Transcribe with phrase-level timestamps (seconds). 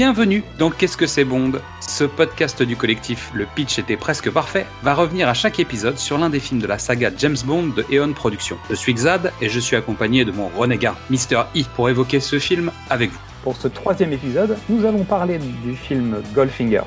[0.00, 1.52] Bienvenue dans Qu'est-ce que c'est Bond?
[1.82, 6.16] Ce podcast du collectif Le Pitch était presque parfait va revenir à chaque épisode sur
[6.16, 8.56] l'un des films de la saga James Bond de Eon Productions.
[8.70, 11.42] Je suis Xad et je suis accompagné de mon renégat Mr.
[11.54, 13.18] E pour évoquer ce film avec vous.
[13.42, 16.84] Pour ce troisième épisode, nous allons parler du film Goldfinger.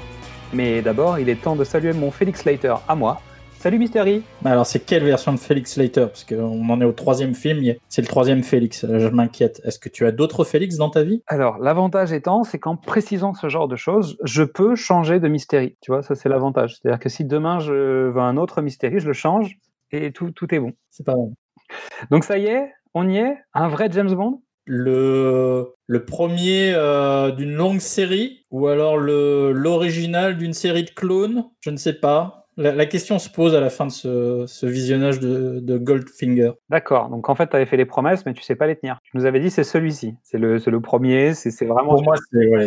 [0.51, 3.21] Mais d'abord, il est temps de saluer mon Félix Leiter à moi,
[3.63, 7.33] Salut Mystery Alors c'est quelle version de Félix Slater Parce qu'on en est au troisième
[7.33, 9.61] film, c'est le troisième Félix, je m'inquiète.
[9.63, 11.23] Est-ce que tu as d'autres Félix dans ta vie?
[11.27, 15.77] Alors l'avantage étant, c'est qu'en précisant ce genre de choses, je peux changer de Mystery.
[15.79, 16.75] Tu vois, ça c'est l'avantage.
[16.75, 19.55] C'est-à-dire que si demain je veux un autre Mystery, je le change
[19.91, 20.73] et tout, tout est bon.
[20.89, 21.29] C'est pas mal.
[22.11, 23.37] Donc ça y est, on y est?
[23.53, 24.41] Un vrai James Bond?
[24.65, 31.69] Le, le premier euh, d'une longue série ou alors l'original d'une série de clones, je
[31.69, 32.42] ne sais pas.
[32.55, 36.51] La, question se pose à la fin de ce, visionnage de, Goldfinger.
[36.69, 38.99] D'accord, donc en fait, tu avais fait les promesses, mais tu sais pas les tenir.
[39.03, 41.95] Tu nous avais dit c'est celui-ci, c'est le, le, premier, c'est vraiment.
[41.95, 42.15] Pour moi,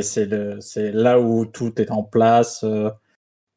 [0.00, 2.90] c'est là où tout est en place, euh,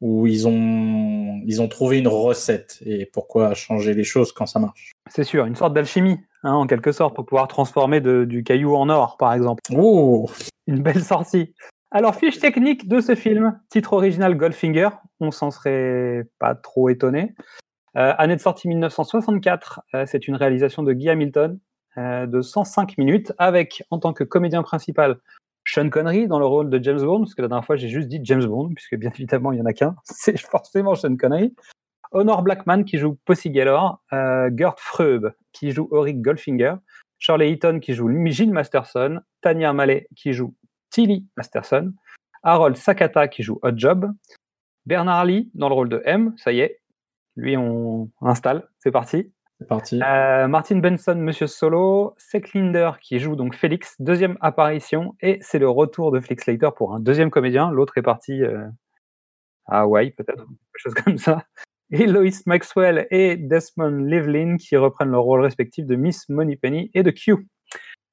[0.00, 2.78] où ils ont, ils ont trouvé une recette.
[2.86, 6.66] Et pourquoi changer les choses quand ça marche C'est sûr, une sorte d'alchimie, hein, en
[6.66, 9.62] quelque sorte, pour pouvoir transformer du caillou en or, par exemple.
[9.76, 10.30] Oh
[10.68, 11.54] Une belle sortie.
[11.92, 17.34] Alors, fiche technique de ce film, titre original Goldfinger, on s'en serait pas trop étonné.
[17.96, 21.58] Euh, année de sortie 1964, euh, c'est une réalisation de Guy Hamilton
[21.98, 25.18] euh, de 105 minutes avec en tant que comédien principal
[25.64, 28.06] Sean Connery dans le rôle de James Bond, parce que la dernière fois j'ai juste
[28.06, 31.54] dit James Bond, puisque bien évidemment il y en a qu'un, c'est forcément Sean Connery.
[32.12, 36.74] Honor Blackman qui joue Pussy Galore, Gert Freub qui joue Auric Goldfinger,
[37.20, 40.54] Charlie Eaton qui joue Gene Masterson, Tanya Mallet qui joue
[40.90, 41.92] Tilly Masterson,
[42.42, 44.12] Harold Sakata qui joue Hot Job,
[44.86, 46.80] Bernard Lee dans le rôle de M, ça y est,
[47.36, 49.32] lui on installe, c'est parti.
[49.58, 50.00] C'est parti.
[50.02, 52.16] Euh, Martin Benson, Monsieur Solo,
[52.54, 56.94] Linder qui joue donc Félix, deuxième apparition, et c'est le retour de Flix Slater pour
[56.94, 57.70] un deuxième comédien.
[57.70, 58.66] L'autre est parti euh,
[59.66, 61.44] à Hawaï, peut-être, quelque chose comme ça.
[61.92, 67.02] Et Lois Maxwell et Desmond Livlin qui reprennent leur rôle respectif de Miss Moneypenny et
[67.02, 67.46] de Q.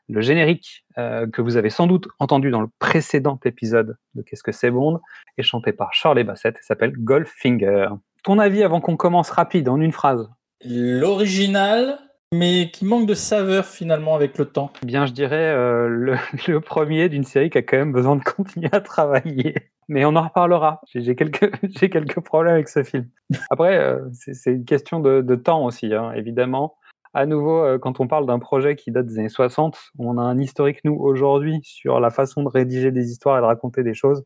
[0.10, 4.44] Le générique euh, que vous avez sans doute entendu dans le précédent épisode de Qu'est-ce
[4.44, 5.02] que c'est Bond
[5.38, 7.90] est chanté par Charlie Bassett et s'appelle Goldfinger.
[8.24, 10.30] Ton avis avant qu'on commence rapide, en une phrase?
[10.64, 12.00] L'original,
[12.34, 14.72] mais qui manque de saveur finalement avec le temps.
[14.84, 18.24] Eh bien, je dirais euh, le, premier d'une série qui a quand même besoin de
[18.24, 19.56] continuer à travailler.
[19.90, 20.82] Mais on en reparlera.
[20.94, 21.52] J'ai quelques,
[21.92, 23.08] quelques problèmes avec ce film.
[23.50, 26.76] Après, euh, c'est une question de, temps aussi, hein, évidemment
[27.14, 30.22] à nouveau, euh, quand on parle d'un projet qui date des années 60, on a
[30.22, 33.94] un historique, nous, aujourd'hui, sur la façon de rédiger des histoires et de raconter des
[33.94, 34.24] choses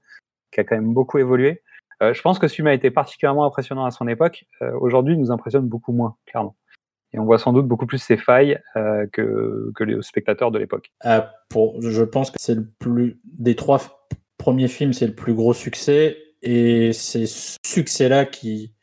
[0.52, 1.62] qui a quand même beaucoup évolué.
[2.02, 4.46] Euh, je pense que ce film a été particulièrement impressionnant à son époque.
[4.62, 6.56] Euh, aujourd'hui, il nous impressionne beaucoup moins, clairement.
[7.14, 8.58] Et on voit sans doute beaucoup plus ses failles
[9.12, 10.94] que, les spectateurs de l'époque.
[11.03, 16.18] je pense que c'est le plus des trois premiers films, c'est le plus gros succès.
[16.42, 18.74] Et c'est ce succès-là qui,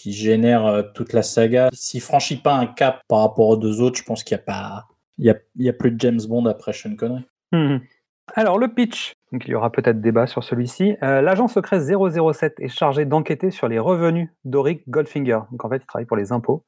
[0.00, 1.68] qui génère euh, toute la saga.
[1.74, 4.44] S'il franchit pas un cap par rapport aux deux autres, je pense qu'il n'y a
[4.44, 4.86] pas,
[5.18, 7.26] il y a, il y a, plus de James Bond après Sean Connery.
[7.52, 7.78] Hmm.
[8.34, 10.96] Alors le pitch, il y aura peut-être débat sur celui-ci.
[11.02, 15.40] Euh, l'agent secret 007 est chargé d'enquêter sur les revenus d'Auric Goldfinger.
[15.50, 16.64] Donc en fait, il travaille pour les impôts.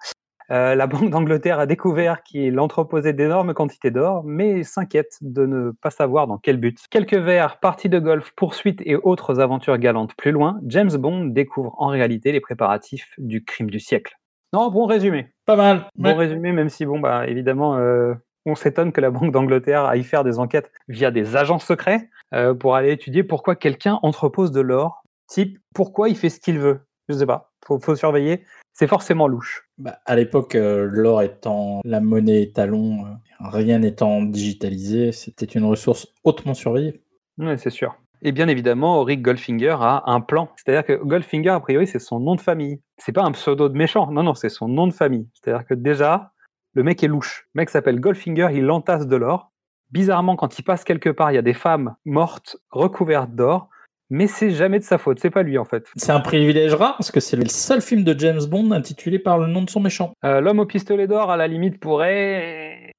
[0.52, 5.70] Euh, la Banque d'Angleterre a découvert qu'il entreposait d'énormes quantités d'or, mais s'inquiète de ne
[5.70, 6.78] pas savoir dans quel but.
[6.90, 11.74] Quelques verres, parties de golf, poursuites et autres aventures galantes plus loin, James Bond découvre
[11.78, 14.18] en réalité les préparatifs du crime du siècle.
[14.52, 15.32] Non, bon résumé.
[15.46, 15.86] Pas mal.
[15.96, 18.12] Bon résumé, même si, bon, bah, évidemment, euh,
[18.44, 22.52] on s'étonne que la Banque d'Angleterre aille faire des enquêtes via des agents secrets euh,
[22.52, 25.02] pour aller étudier pourquoi quelqu'un entrepose de l'or.
[25.28, 26.80] Type, pourquoi il fait ce qu'il veut?
[27.08, 27.52] Je sais pas.
[27.64, 29.68] Faut, faut surveiller c'est forcément louche.
[29.78, 33.10] Bah, à l'époque, euh, l'or étant la monnaie étalon, euh,
[33.40, 37.02] rien n'étant digitalisé, c'était une ressource hautement surveillée.
[37.38, 37.96] Oui, c'est sûr.
[38.24, 40.50] Et bien évidemment, Rick Goldfinger a un plan.
[40.56, 42.80] C'est-à-dire que Goldfinger, a priori, c'est son nom de famille.
[42.96, 44.10] C'est pas un pseudo de méchant.
[44.12, 45.28] Non, non, c'est son nom de famille.
[45.34, 46.32] C'est-à-dire que déjà,
[46.74, 47.48] le mec est louche.
[47.54, 49.50] Le mec s'appelle Goldfinger, il entasse de l'or.
[49.90, 53.68] Bizarrement, quand il passe quelque part, il y a des femmes mortes recouvertes d'or
[54.12, 55.88] mais c'est jamais de sa faute, c'est pas lui en fait.
[55.96, 59.38] C'est un privilège rare parce que c'est le seul film de James Bond intitulé par
[59.38, 60.12] le nom de son méchant.
[60.22, 62.92] Euh, l'homme au pistolet d'or, à la limite, pourrait.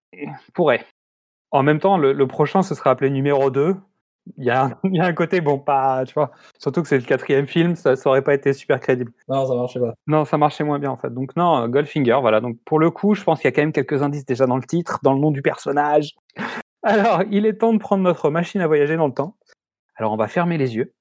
[0.56, 0.83] pourrait.
[1.51, 3.75] En même temps, le, prochain, ce serait appelé numéro 2.
[4.38, 6.04] Il y, a un, il y, a un côté, bon, pas.
[6.07, 9.12] Tu vois, surtout que c'est le quatrième film, ça, ça aurait pas été super crédible.
[9.27, 9.94] Non, ça marchait pas.
[10.07, 11.13] Non, ça marchait moins bien en fait.
[11.13, 12.42] Donc, non, Goldfinger, voilà.
[12.42, 14.57] Donc, pour le coup, je pense qu'il y a quand même quelques indices déjà dans
[14.57, 16.15] le titre, dans le nom du personnage.
[16.81, 19.36] Alors, il est temps de prendre notre machine à voyager dans le temps.
[19.95, 20.92] Alors, on va fermer les yeux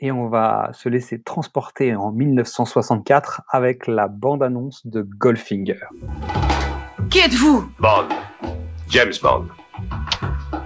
[0.00, 5.80] et on va se laisser transporter en 1964 avec la bande-annonce de Goldfinger.
[7.10, 7.70] Qui êtes-vous?
[7.78, 8.08] Bond.
[8.88, 9.46] James Bond.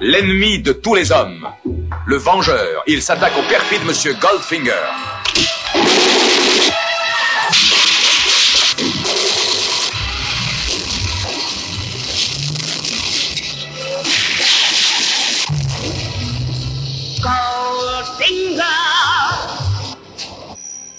[0.00, 1.48] l'ennemi de tous les hommes,
[2.06, 2.82] le vengeur.
[2.86, 5.13] Il s'attaque au perfide Monsieur Goldfinger.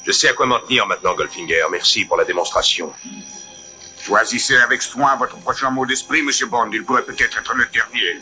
[0.05, 1.63] Je sais à quoi m'en tenir maintenant, Goldfinger.
[1.71, 2.93] Merci pour la démonstration.
[3.99, 6.69] Choisissez avec soin votre prochain mot d'esprit, Monsieur Bond.
[6.71, 8.21] Il pourrait peut-être être le dernier.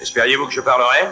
[0.00, 1.08] Espériez-vous que je parlerai?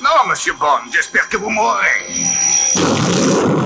[0.00, 3.61] Non, Monsieur Bond, j'espère que vous mourrez.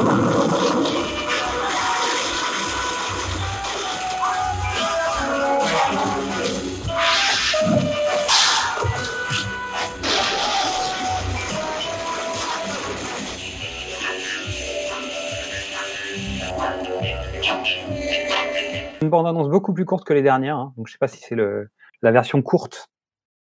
[19.07, 20.75] Une bande-annonce beaucoup plus courte que les dernières, hein.
[20.77, 22.89] donc je sais pas si c'est la version courte,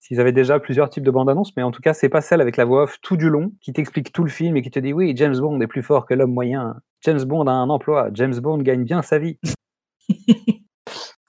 [0.02, 2.58] s'ils avaient déjà plusieurs types de bandes-annonces, mais en tout cas, c'est pas celle avec
[2.58, 4.92] la voix off tout du long, qui t'explique tout le film et qui te dit
[4.92, 8.38] oui, James Bond est plus fort que l'homme moyen, James Bond a un emploi, James
[8.42, 9.40] Bond gagne bien sa vie.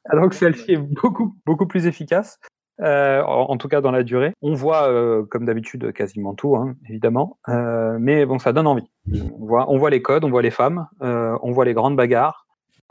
[0.07, 2.41] Alors que celle-ci est beaucoup, beaucoup plus efficace.
[2.81, 4.33] Euh, en, en tout cas dans la durée.
[4.43, 8.91] On voit, euh, comme d'habitude, quasiment tout, hein, évidemment, Euh, mais bon, ça donne envie.
[9.39, 12.49] On voit, on voit les codes, on voit les femmes, on voit les grandes bagarres,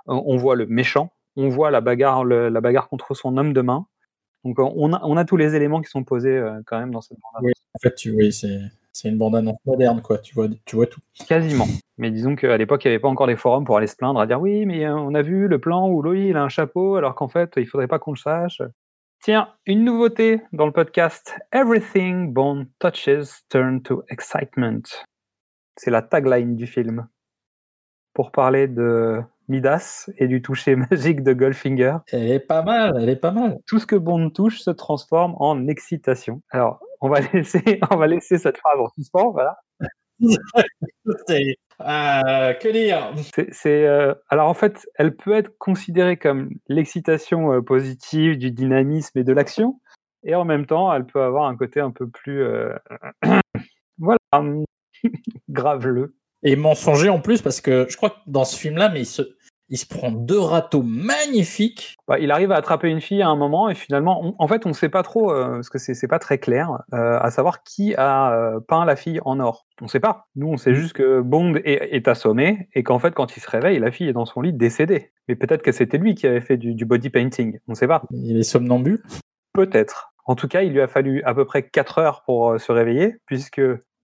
[0.07, 3.53] on on voit le méchant, on voit la bagarre, le- la bagarre contre son homme
[3.53, 3.85] de main.
[4.43, 7.01] Donc on a, on a tous les éléments qui sont posés euh, quand même dans
[7.01, 8.59] cette bande Oui, en fait, tu, oui, c'est
[9.09, 10.17] une bande-annonce moderne, quoi.
[10.17, 10.99] Tu vois, tu vois tout.
[11.27, 11.65] Quasiment.
[11.97, 14.19] Mais disons qu'à l'époque, il n'y avait pas encore des forums pour aller se plaindre,
[14.19, 16.49] à dire oui, mais euh, on a vu le plan où Loïc il a un
[16.49, 18.61] chapeau, alors qu'en fait, il faudrait pas qu'on le sache.
[19.21, 24.81] Tiens, une nouveauté dans le podcast Everything Bond Touches Turn to Excitement.
[25.77, 27.07] C'est la tagline du film.
[28.13, 31.97] Pour parler de Midas et du toucher magique de Goldfinger.
[32.11, 33.59] Elle est pas mal, elle est pas mal.
[33.65, 36.41] Tout ce que Bond touche se transforme en excitation.
[36.49, 39.57] Alors, on va laisser, on va laisser cette phrase en suspens, voilà.
[41.81, 43.13] Euh, que dire?
[43.51, 49.17] C'est, euh, alors en fait, elle peut être considérée comme l'excitation euh, positive, du dynamisme
[49.17, 49.81] et de l'action,
[50.23, 52.45] et en même temps, elle peut avoir un côté un peu plus,
[53.97, 54.19] voilà,
[55.49, 56.15] graveleux.
[56.43, 59.21] Et mensonger en plus, parce que je crois que dans ce film-là, mais il se,
[59.69, 61.95] il se prend deux râteaux magnifiques.
[62.07, 64.65] Bah, il arrive à attraper une fille à un moment, et finalement, on- en fait,
[64.65, 67.63] on ne sait pas trop, euh, parce que c'est, pas très clair, euh, à savoir
[67.63, 69.65] qui a euh, peint la fille en or.
[69.81, 70.27] On ne sait pas.
[70.35, 73.49] Nous, on sait juste que Bond est, est assommé, et qu'en fait, quand il se
[73.49, 75.11] réveille, la fille est dans son lit décédée.
[75.27, 77.57] Mais peut-être que c'était lui qui avait fait du, du body painting.
[77.67, 78.03] On ne sait pas.
[78.11, 79.01] Il est somnambule.
[79.53, 80.09] Peut-être.
[80.25, 83.15] En tout cas, il lui a fallu à peu près 4 heures pour se réveiller,
[83.25, 83.61] puisque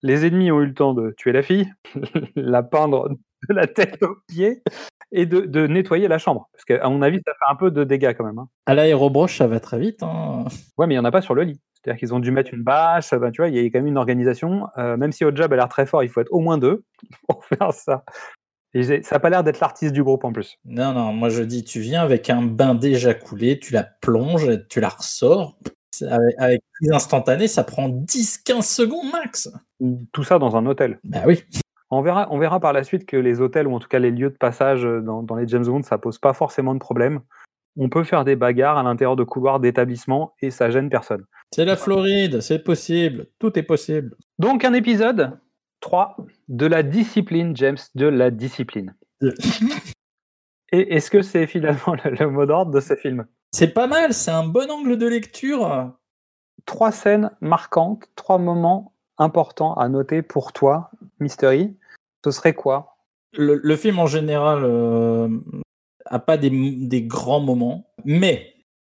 [0.06, 1.72] les ennemis ont eu le temps de tuer la fille,
[2.36, 3.10] la peindre
[3.50, 4.62] de la tête aux pieds,
[5.12, 6.50] et de, de nettoyer la chambre.
[6.54, 8.40] Parce qu'à mon avis, ça fait un peu de dégâts quand même.
[8.40, 8.48] hein.
[8.66, 10.04] À l'aérobroche, ça va très vite.
[10.04, 10.46] hein.
[10.78, 11.60] Ouais, mais il n'y en a pas sur le lit.
[11.74, 13.88] C'est-à-dire qu'ils ont dû mettre une bâche, ben, tu vois, il y a quand même
[13.88, 14.68] une organisation.
[14.78, 16.84] Euh, même si Oddjob a l'air très fort, il faut être au moins deux
[17.28, 18.04] pour faire ça.
[18.74, 20.58] Et ça n'a pas l'air d'être l'artiste du groupe en plus.
[20.66, 24.50] Non, non, moi je dis, tu viens avec un bain déjà coulé, tu la plonges,
[24.68, 25.58] tu la ressors.
[26.02, 29.52] Avec, avec prise instantanée, ça prend 10-15 secondes max.
[30.12, 31.00] Tout ça dans un hôtel.
[31.04, 31.44] Bah oui.
[31.92, 34.12] On verra, on verra par la suite que les hôtels, ou en tout cas les
[34.12, 37.22] lieux de passage euh, dans, dans les James Bond, ça pose pas forcément de problème.
[37.78, 41.26] On peut faire des bagarres à l'intérieur de couloirs d'établissements et ça gêne personne.
[41.52, 44.16] C'est la Floride, c'est possible, tout est possible.
[44.40, 45.38] Donc un épisode
[45.82, 48.96] 3 de la discipline, James, de la discipline.
[50.72, 53.26] Et est-ce que c'est finalement le, le mot d'ordre de ce film?
[53.58, 55.94] C'est pas mal, c'est un bon angle de lecture.
[56.66, 61.74] Trois scènes marquantes, trois moments importants à noter pour toi, Mystery.
[62.26, 62.98] Ce serait quoi?
[63.32, 65.30] Le, le film en général euh,
[66.04, 68.56] a pas des, des grands moments, mais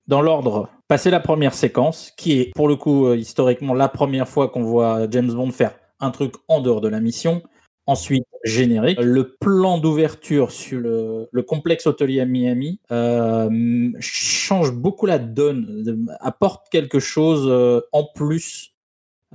[0.08, 4.28] dans l'ordre, passer la première séquence, qui est pour le coup euh, historiquement la première
[4.28, 7.44] fois qu'on voit James Bond faire un truc en dehors de la mission.
[7.88, 9.00] Ensuite, générique.
[9.02, 16.06] Le plan d'ouverture sur le, le complexe hôtelier à Miami euh, change beaucoup la donne,
[16.20, 18.76] apporte quelque chose euh, en plus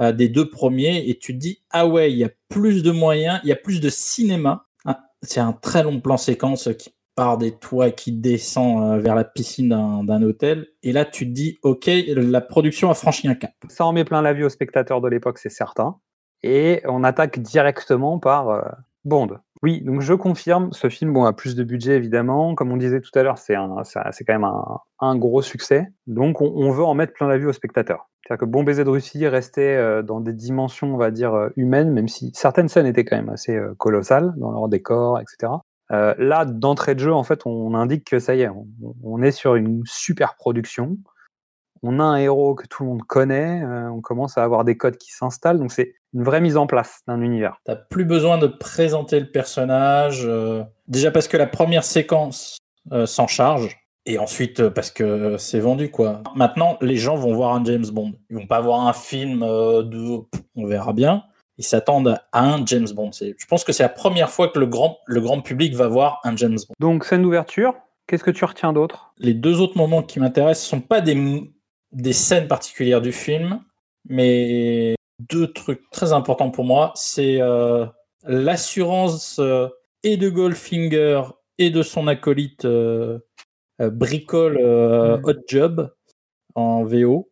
[0.01, 2.91] euh, des deux premiers, et tu te dis, ah ouais, il y a plus de
[2.91, 4.67] moyens, il y a plus de cinéma.
[4.85, 9.15] Ah, C'est un très long plan séquence qui part des toits et qui descend vers
[9.15, 10.69] la piscine d'un hôtel.
[10.83, 13.53] Et là, tu te dis, ok, la production a franchi un cap.
[13.69, 15.97] Ça en met plein la vue aux spectateurs de l'époque, c'est certain.
[16.43, 18.63] Et on attaque directement par euh,
[19.05, 19.39] Bond.
[19.63, 22.57] Oui, donc je confirme, ce film a plus de budget évidemment.
[22.57, 24.51] Comme on disait tout à l'heure, c'est quand même
[24.99, 25.93] un, gros succès.
[26.09, 28.09] Donc on, veut en mettre plein la vue aux spectateurs.
[28.23, 31.51] C'est-à-dire que Bon Baiser de Russie restait euh, dans des dimensions, on va dire, euh,
[31.57, 35.53] humaines, même si certaines scènes étaient quand même assez colossales dans leur décor, etc.
[35.91, 38.67] Là, d'entrée de jeu, en fait, on indique que ça y est, on,
[39.05, 40.97] on est sur une super production.
[41.83, 44.77] On a un héros que tout le monde connaît, euh, on commence à avoir des
[44.77, 47.57] codes qui s'installent, donc c'est une vraie mise en place d'un univers.
[47.65, 52.59] T'as plus besoin de présenter le personnage, euh, déjà parce que la première séquence
[52.93, 56.23] euh, s'en charge, et ensuite parce que c'est vendu quoi.
[56.35, 58.15] Maintenant, les gens vont voir un James Bond.
[58.31, 60.19] Ils vont pas voir un film de,
[60.57, 61.23] on verra bien.
[61.57, 63.11] Ils s'attendent à un James Bond.
[63.13, 66.19] Je pense que c'est la première fois que le grand, le grand public va voir
[66.25, 66.75] un James Bond.
[66.81, 67.75] Donc scène d'ouverture,
[68.09, 69.15] qu'est-ce que tu retiens d'autre?
[69.19, 71.15] Les deux autres moments qui m'intéressent sont pas des,
[71.93, 73.63] des scènes particulières du film,
[74.09, 76.93] mais deux trucs très importants pour moi.
[76.97, 77.87] C'est euh,
[78.25, 79.69] l'assurance euh,
[80.03, 81.23] et de Goldfinger
[81.59, 83.19] et de son acolyte euh,
[83.79, 85.25] Bricole Mhm.
[85.25, 85.95] Hot Job
[86.55, 87.31] en VO,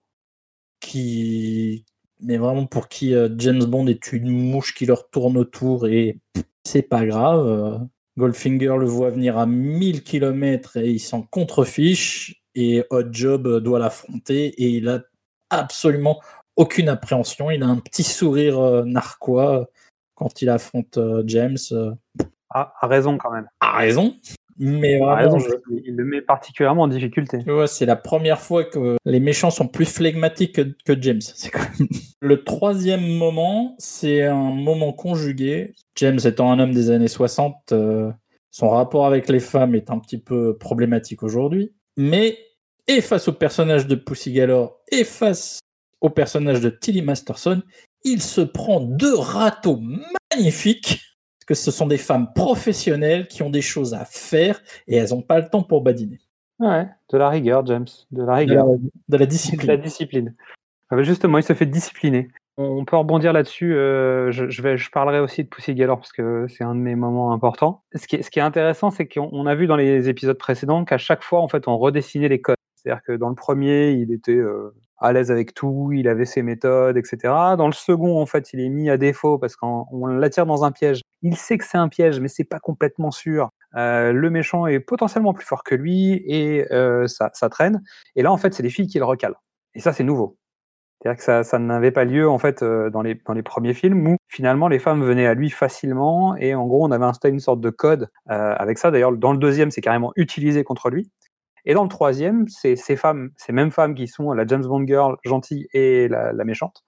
[0.80, 1.84] qui
[2.22, 6.18] mais vraiment pour qui James Bond est une mouche qui leur tourne autour et
[6.64, 7.88] c'est pas grave.
[8.18, 13.78] Goldfinger le voit venir à 1000 km et il s'en contrefiche et Hot Job doit
[13.78, 15.00] l'affronter et il a
[15.50, 16.20] absolument
[16.56, 17.50] aucune appréhension.
[17.50, 19.64] Il a un petit sourire euh, narquois euh,
[20.14, 21.56] quand il affronte euh, James.
[22.50, 23.48] Ah, a raison quand même.
[23.60, 24.14] a raison,
[24.58, 27.38] mais vraiment, raison, je- il le met particulièrement en difficulté.
[27.66, 31.20] c'est la première fois que les méchants sont plus flegmatiques que, que James.
[31.34, 31.88] C'est quand même-
[32.20, 35.72] Le troisième moment, c'est un moment conjugué.
[35.94, 38.10] James étant un homme des années 60, euh,
[38.50, 41.72] son rapport avec les femmes est un petit peu problématique aujourd'hui.
[41.96, 42.36] Mais,
[42.96, 45.60] et face au personnage de Pussy Galore, et face
[46.00, 47.62] au personnage de Tilly Masterson,
[48.04, 49.80] il se prend deux râteaux
[50.34, 51.00] magnifiques.
[51.38, 55.10] Parce que ce sont des femmes professionnelles qui ont des choses à faire et elles
[55.10, 56.18] n'ont pas le temps pour badiner.
[56.58, 58.66] Ouais, de la rigueur, James, de la rigueur.
[58.66, 58.78] de la
[59.08, 59.76] De la discipline.
[59.76, 60.34] discipline.
[60.90, 62.28] Ah bah justement, il se fait discipliner.
[62.56, 63.74] On peut rebondir là-dessus.
[63.74, 66.80] euh, je, je vais, je parlerai aussi de Pussy Galore parce que c'est un de
[66.80, 67.82] mes moments importants.
[67.94, 70.36] Ce qui est, ce qui est intéressant, c'est qu'on on a vu dans les épisodes
[70.36, 72.56] précédents qu'à chaque fois, en fait, on redessinait les codes.
[72.82, 76.42] C'est-à-dire que dans le premier, il était euh, à l'aise avec tout, il avait ses
[76.42, 77.18] méthodes, etc.
[77.58, 80.64] Dans le second, en fait, il est mis à défaut parce qu'on on l'attire dans
[80.64, 81.02] un piège.
[81.22, 83.50] Il sait que c'est un piège, mais c'est pas complètement sûr.
[83.76, 87.82] Euh, le méchant est potentiellement plus fort que lui et euh, ça, traîne.
[88.16, 89.36] Et là, en fait, c'est les filles qui le recalent.
[89.74, 90.38] Et ça, c'est nouveau.
[91.02, 94.78] C'est-à-dire que ça, n'avait pas lieu en fait dans les, premiers films où finalement les
[94.78, 98.10] femmes venaient à lui facilement et en gros on avait installé une sorte de code
[98.26, 98.90] avec ça.
[98.90, 101.10] D'ailleurs dans le deuxième c'est carrément utilisé contre lui.
[101.64, 104.86] Et dans le troisième c'est ces femmes, ces mêmes femmes qui sont la James Bond
[104.86, 106.84] girl gentille et la, la méchante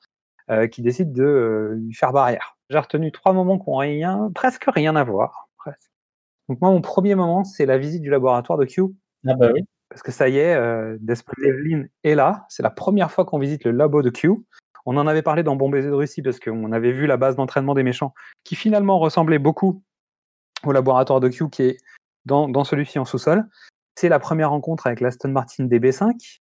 [0.50, 2.56] euh, qui décident de euh, lui faire barrière.
[2.70, 5.48] J'ai retenu trois moments qui ont rien, presque rien à voir.
[5.58, 5.90] presque.
[6.48, 8.82] Donc moi mon premier moment c'est la visite du laboratoire de Q
[9.26, 9.62] Ah bah oui.
[9.88, 12.46] parce que ça y est, euh, Desmond Devlin est là.
[12.48, 14.30] C'est la première fois qu'on visite le labo de Q.
[14.84, 17.36] On en avait parlé dans Bon baiser de Russie parce qu'on avait vu la base
[17.36, 19.82] d'entraînement des méchants qui finalement ressemblait beaucoup
[20.64, 21.76] au laboratoire de Q qui est
[22.24, 23.44] dans, dans celui-ci en sous-sol.
[23.94, 26.40] C'est la première rencontre avec l'Aston Martin DB5.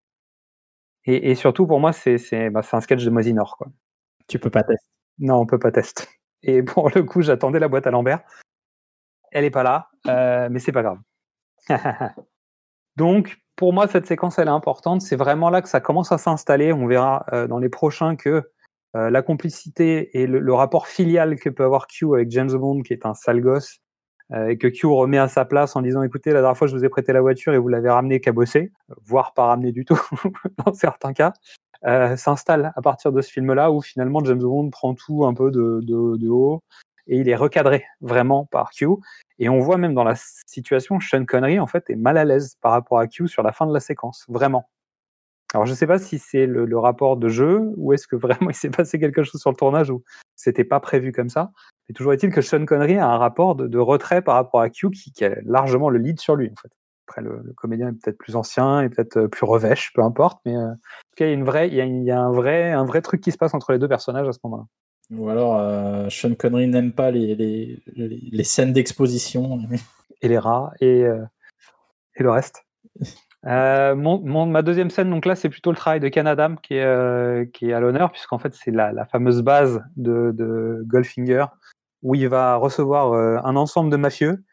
[1.06, 2.18] Et, et surtout, pour moi, c'est
[2.50, 3.58] bah, c'est un sketch de Mosinor.
[3.58, 3.68] Quoi.
[4.28, 4.88] Tu peux pas tester.
[5.20, 6.06] Non, on peut pas tester.
[6.44, 8.22] Et pour le coup, j'attendais la boîte à Lambert.
[9.32, 11.00] Elle est pas là, euh, mais c'est pas grave.
[12.98, 15.02] Donc, pour moi, cette séquence, elle est importante.
[15.02, 16.74] C'est vraiment là que ça commence à s'installer.
[16.74, 18.52] On verra euh, dans les prochains que
[18.96, 22.82] euh, la complicité et le, le rapport filial que peut avoir Q avec James Bond,
[22.82, 23.80] qui est un sale gosse,
[24.48, 26.86] et que Q remet à sa place en disant écoutez, la dernière fois, je vous
[26.86, 28.72] ai prêté la voiture et vous l'avez ramené cabossé,
[29.04, 30.00] voire pas ramené du tout
[30.66, 31.34] dans certains cas,
[31.86, 35.50] euh, s'installe à partir de ce film-là où finalement James Bond prend tout un peu
[35.50, 36.62] de, haut
[37.08, 38.88] et il est recadré vraiment par Q.
[39.40, 42.56] Et on voit même dans la situation, Sean Connery en fait est mal à l'aise
[42.62, 44.70] par rapport à Q sur la fin de la séquence, vraiment.
[45.54, 48.50] Alors je sais pas si c'est le, le rapport de jeu ou est-ce que vraiment
[48.52, 50.04] il s'est passé quelque chose sur le tournage où
[50.36, 51.52] c'était pas prévu comme ça.
[51.92, 54.70] Mais toujours est-il que Sean Connery a un rapport de, de retrait par rapport à
[54.70, 56.72] Q qui, qui a largement le lead sur lui en fait.
[57.10, 60.40] Après le, le comédien est peut-être plus ancien et peut-être euh, plus revêche, peu importe,
[60.46, 62.12] mais euh, en tout cas il y a une vraie, il y a, il y
[62.12, 64.40] a un vrai, un vrai truc qui se passe entre les deux personnages à ce
[64.46, 64.64] moment-là.
[65.18, 69.60] Ou alors, euh, Sean Connery n'aime pas les, les, les, les scènes d'exposition.
[70.22, 71.22] et les rats et, euh,
[72.16, 72.64] et le reste.
[73.48, 76.76] Euh, mon, mon- ma deuxième scène, donc là, c'est plutôt le travail de Canadam qui
[76.76, 80.84] est, euh, qui est à l'honneur, puisqu'en fait, c'est la, la fameuse base de, de
[80.86, 81.46] Goldfinger,
[82.04, 84.44] où il va recevoir euh, un ensemble de mafieux.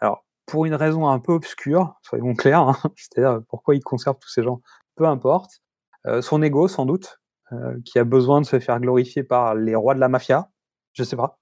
[0.00, 4.28] Alors, pour une raison un peu obscure, soyons clairs, hein, c'est-à-dire pourquoi il conserve tous
[4.28, 4.60] ces gens,
[4.96, 5.62] peu importe.
[6.06, 7.20] Euh, son ego, sans doute,
[7.52, 10.50] euh, qui a besoin de se faire glorifier par les rois de la mafia,
[10.92, 11.38] je sais pas.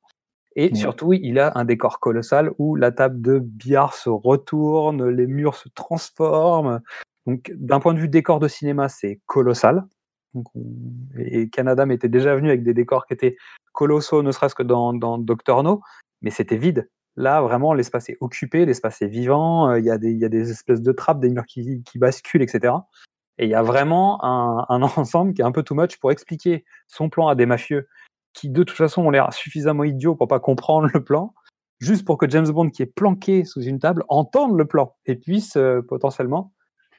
[0.57, 0.75] Et Ouais.
[0.75, 5.54] surtout, il a un décor colossal où la table de billard se retourne, les murs
[5.54, 6.80] se transforment.
[7.26, 9.85] Donc, d'un point de vue décor de cinéma, c'est colossal.
[11.18, 13.37] Et Canada était déjà venu avec des décors qui étaient
[13.72, 15.82] colossaux, ne serait-ce que dans, Doctor No,
[16.22, 16.88] mais c'était vide.
[17.16, 20.92] Là, vraiment, l'espace est occupé, l'espace est vivant, euh, il y, a des- espèces de
[20.92, 22.75] trappes, des murs qui, basculent, etc.
[23.38, 26.12] Et il y a vraiment un, un ensemble qui est un peu too much pour
[26.12, 27.88] expliquer son plan à des mafieux
[28.32, 31.34] qui, de toute façon, ont l'air suffisamment idiots pour pas comprendre le plan,
[31.80, 35.16] juste pour que James Bond, qui est planqué sous une table, entende le plan et
[35.16, 36.52] puisse euh, potentiellement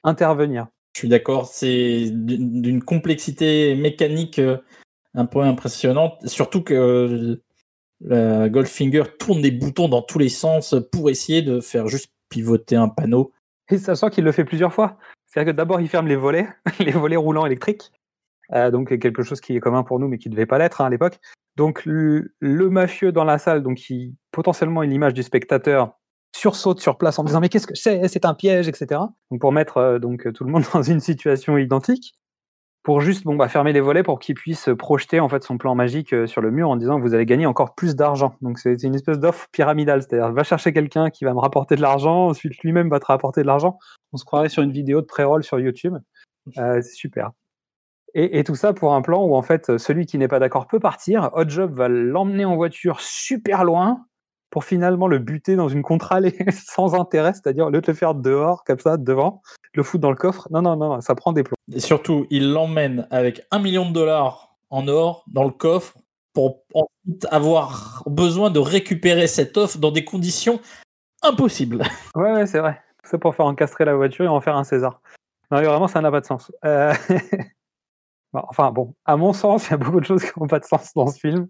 [0.03, 0.67] intervenir.
[0.93, 4.57] Je suis d'accord, c'est d'une complexité mécanique euh,
[5.13, 7.39] un peu impressionnante, surtout que
[8.09, 12.75] euh, Goldfinger tourne des boutons dans tous les sens pour essayer de faire juste pivoter
[12.75, 13.31] un panneau.
[13.69, 14.97] Et sachant qu'il le fait plusieurs fois.
[15.27, 16.47] C'est-à-dire que d'abord, il ferme les volets,
[16.79, 17.91] les volets roulants électriques.
[18.53, 20.81] Euh, donc, quelque chose qui est commun pour nous, mais qui ne devait pas l'être
[20.81, 21.19] hein, à l'époque.
[21.55, 25.97] Donc, le, le mafieux dans la salle, donc qui potentiellement est l'image du spectateur,
[26.41, 28.07] sursaute sur place en disant Mais qu'est-ce que c'est?
[28.07, 29.01] C'est un piège, etc.
[29.29, 32.15] Donc, pour mettre euh, donc, tout le monde dans une situation identique.
[32.83, 35.75] Pour juste bon, bah, fermer les volets pour qu'il puisse projeter en fait son plan
[35.75, 38.35] magique euh, sur le mur en disant Vous allez gagner encore plus d'argent.
[38.41, 40.01] Donc, c'est une espèce d'offre pyramidale.
[40.01, 43.41] C'est-à-dire, va chercher quelqu'un qui va me rapporter de l'argent, ensuite lui-même va te rapporter
[43.41, 43.77] de l'argent.
[44.11, 45.95] On se croirait sur une vidéo de pré-roll sur YouTube.
[46.57, 47.31] Euh, c'est super.
[48.15, 50.67] Et, et tout ça pour un plan où en fait celui qui n'est pas d'accord
[50.67, 51.29] peut partir.
[51.33, 54.05] Hot Job va l'emmener en voiture super loin
[54.51, 58.13] pour finalement le buter dans une contre-allée sans intérêt, c'est-à-dire au lieu de le faire
[58.13, 59.41] dehors comme ça devant,
[59.73, 60.47] le foutre dans le coffre.
[60.51, 61.55] Non non non, ça prend des plombs.
[61.73, 65.97] Et surtout, il l'emmène avec un million de dollars en or dans le coffre
[66.33, 70.59] pour ensuite avoir besoin de récupérer cette offre dans des conditions
[71.23, 71.83] impossibles.
[72.15, 72.81] Ouais ouais c'est vrai.
[73.03, 75.01] Tout ça pour faire encastrer la voiture et en faire un César.
[75.49, 76.51] Non mais vraiment ça n'a pas de sens.
[76.65, 76.93] Euh,
[78.33, 80.65] Enfin bon, à mon sens, il y a beaucoup de choses qui n'ont pas de
[80.65, 81.47] sens dans ce film.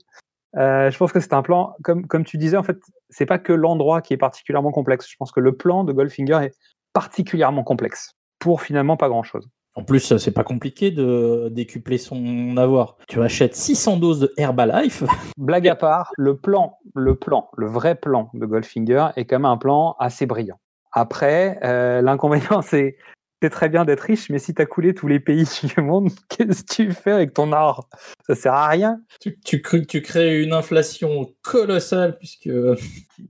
[0.57, 2.77] Euh, je pense que c'est un plan, comme, comme tu disais, en fait,
[3.09, 5.07] c'est pas que l'endroit qui est particulièrement complexe.
[5.09, 6.57] Je pense que le plan de Goldfinger est
[6.93, 9.47] particulièrement complexe pour finalement pas grand chose.
[9.75, 12.97] En plus, c'est pas compliqué de décupler son avoir.
[13.07, 15.03] Tu achètes 600 doses de Herbalife.
[15.37, 19.45] Blague à part, le plan, le plan, le vrai plan de Goldfinger est quand même
[19.45, 20.59] un plan assez brillant.
[20.91, 22.97] Après, euh, l'inconvénient, c'est
[23.41, 26.09] c'est très bien d'être riche, mais si tu as coulé tous les pays du monde,
[26.29, 27.89] qu'est-ce que tu fais avec ton or?
[28.27, 29.01] Ça sert à rien.
[29.19, 32.49] Tu, tu, crées- tu crées une inflation colossale puisque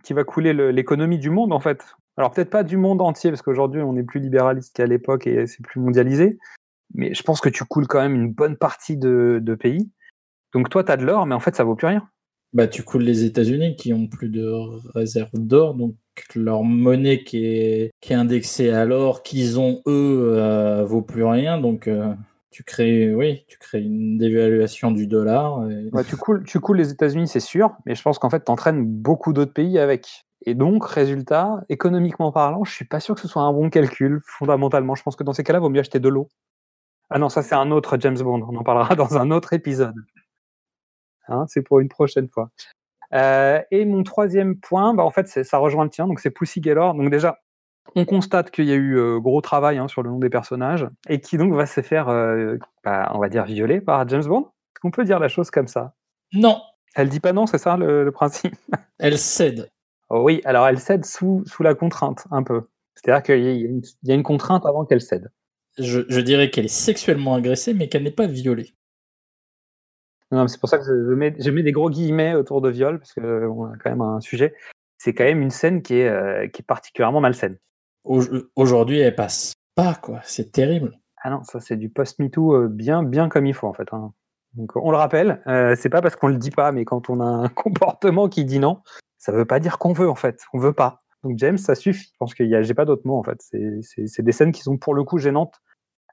[0.04, 1.84] Qui va couler le- l'économie du monde, en fait.
[2.18, 5.48] Alors peut-être pas du monde entier, parce qu'aujourd'hui, on est plus libéraliste qu'à l'époque et
[5.48, 6.38] c'est plus mondialisé.
[6.94, 9.90] Mais je pense que tu coules quand même une bonne partie de, de pays.
[10.54, 12.06] Donc toi, tu as de l'or, mais en fait, ça vaut plus rien.
[12.52, 14.46] bah, tu coules les États-Unis qui ont plus de
[14.94, 15.96] réserves d'or, donc
[16.36, 21.24] leur monnaie qui est, qui est indexée à l'or qu'ils ont eux euh, vaut plus
[21.24, 22.14] rien, donc euh,
[22.52, 25.66] tu crées, oui, tu crées une dévaluation du dollar.
[26.08, 28.86] tu, coules, tu coules les États-Unis, c'est sûr, mais je pense qu'en fait, tu entraînes
[28.86, 30.26] beaucoup d'autres pays avec.
[30.46, 34.22] Et donc, résultat, économiquement parlant, je suis pas sûr que ce soit un bon calcul,
[34.26, 34.96] fondamentalement.
[34.96, 36.30] Je pense que dans ces cas-là, vaut mieux acheter de l'eau.
[37.10, 38.48] Ah non, ça, c'est un autre James Bond.
[38.50, 39.96] On en parlera dans un autre épisode.
[41.28, 42.50] Hein, c'est pour une prochaine fois.
[43.14, 46.62] Euh, et mon troisième point, bah, en fait, ça rejoint le tien, donc c'est Pussy
[46.62, 46.94] Galore.
[46.96, 47.40] Donc déjà,
[47.96, 50.88] on constate qu'il y a eu euh, gros travail hein, sur le nom des personnages,
[51.10, 54.44] et qui donc va se faire, euh, bah, on va dire, violer par James Bond.
[54.44, 55.94] Est-ce qu'on peut dire la chose comme ça?
[56.34, 56.62] Non,
[56.96, 58.56] elle dit pas non, c'est ça le, le principe?
[59.00, 59.70] Elle cède.
[60.10, 62.64] Oh Oui, alors elle cède sous, sous la contrainte, un peu.
[62.96, 65.32] C'est-à-dire qu'il y, a une- il y a une contrainte avant qu'elle cède.
[65.78, 68.74] Je, je dirais qu'elle est sexuellement agressée, mais qu'elle n'est pas violée.
[70.32, 73.00] Non, C'est pour ça que je, mets, je mets des gros guillemets autour de viol,
[73.00, 74.54] parce qu'on a quand même un sujet.
[74.98, 77.58] C'est quand même une scène qui est, euh, qui est particulièrement malsaine.
[78.04, 78.22] Au-
[78.56, 80.20] Aujourd'hui, elle passe pas, quoi.
[80.24, 80.98] C'est terrible.
[81.24, 83.88] Ah non, ça c'est du post-MeToo euh, bien, bien comme il faut en fait.
[83.94, 84.12] hein.
[84.56, 87.20] Donc on le rappelle, euh, c'est pas parce qu'on le dit pas, mais quand on
[87.22, 88.82] a un comportement qui dit non,
[89.20, 90.42] ça veut pas dire qu'on veut en fait.
[90.54, 91.04] On veut pas.
[91.24, 92.10] Donc James, ça suffit.
[92.12, 93.38] Je pense qu'il y a, j'ai pas d'autres mots en fait.
[93.42, 95.62] C'est, des scènes qui sont pour le coup gênantes,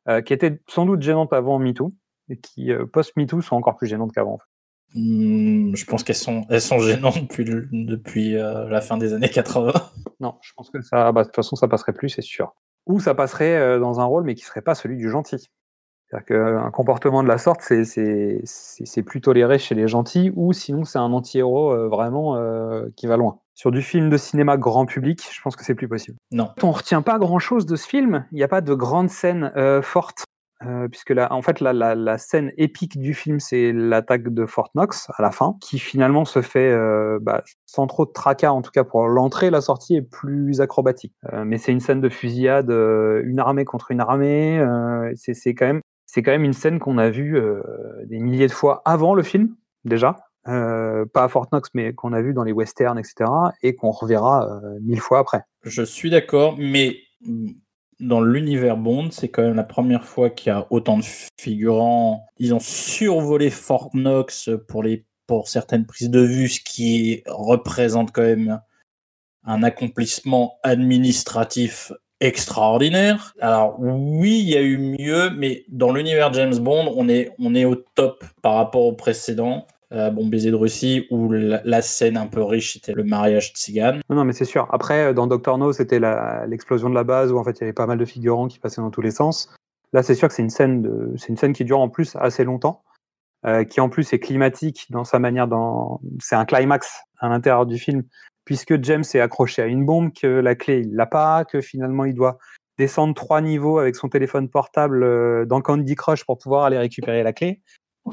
[0.09, 1.95] euh, qui étaient sans doute gênantes avant MeToo
[2.29, 4.35] et qui euh, post-MeToo sont encore plus gênantes qu'avant.
[4.35, 4.45] en fait.
[4.95, 9.13] Hmm, je pense qu'elles sont, elles sont gênantes depuis, le- depuis euh, la fin des
[9.13, 9.73] années 80.
[10.21, 12.55] Non, je pense que ça, bah, de toute façon, ça passerait plus, c'est sûr.
[12.87, 15.51] Ou ça passerait euh, dans un rôle, mais qui serait pas celui du gentil.
[16.11, 20.33] C'est-à-dire qu'un comportement de la sorte, c'est, c'est, c'est, c'est plus toléré chez les gentils,
[20.37, 22.41] ou sinon c'est un anti-héros euh, vraiment
[22.97, 23.41] qui va loin.
[23.55, 26.17] Sur du film de cinéma grand public, je pense que c'est plus possible.
[26.33, 26.49] Non.
[26.63, 28.25] On retient pas grand-chose de ce film.
[28.33, 30.25] Il n'y a pas de grande scène forte,
[30.67, 35.09] euh, puisque là, en fait, la, scène épique du film, c'est l'attaque de Fort Knox
[35.17, 38.73] à la fin, qui finalement se fait euh, bah, sans trop de tracas, en tout
[38.73, 41.15] cas pour l'entrée, la sortie est plus acrobatique.
[41.33, 44.61] Euh, mais c'est une scène de fusillade, une armée contre une armée.
[45.15, 47.41] c'est quand même, c'est quand même une scène qu'on a vue
[48.07, 50.17] des milliers de fois avant le film déjà.
[50.45, 53.31] Pas à Fort Knox, mais qu'on a vu dans les westerns, etc.,
[53.63, 55.43] et qu'on reverra mille fois après.
[55.63, 57.51] Je suis d'accord, mais mm,
[58.01, 61.05] dans l'univers Bond, c'est quand même la première fois qu'il y a autant de
[61.41, 62.27] figurants.
[62.39, 68.13] Ils ont survolé Fort Knox pour, les, pour certaines prises de vue, ce qui représente
[68.13, 68.61] quand même
[69.45, 73.35] un accomplissement administratif extraordinaire.
[73.41, 77.55] Alors oui, il y a eu mieux, mais dans l'univers James Bond, on est, on
[77.55, 79.67] est au top par rapport au précédent.
[79.91, 84.03] Euh, bon baiser de Russie où la, scène un peu riche c'était le mariage tzigane.
[84.11, 84.69] Non, non, mais c'est sûr.
[84.71, 85.99] Après, dans Doctor No, c'était
[86.47, 88.59] l'explosion de la base où en fait il y avait pas mal de figurants qui
[88.59, 89.55] passaient dans tous les sens.
[89.95, 92.83] Là, c'est sûr que c'est une scène, une scène qui dure en plus assez longtemps,
[93.47, 95.49] euh, qui en plus est climatique dans sa manière.
[95.49, 96.01] Dans...
[96.21, 98.03] C'est un climax à l'intérieur du film,
[98.45, 102.05] puisque James est accroché à une bombe, que la clé il l'a pas, que finalement
[102.05, 102.39] il doit
[102.77, 107.23] descendre trois niveaux avec son téléphone portable euh, dans Candy Crush pour pouvoir aller récupérer
[107.23, 107.63] la clé.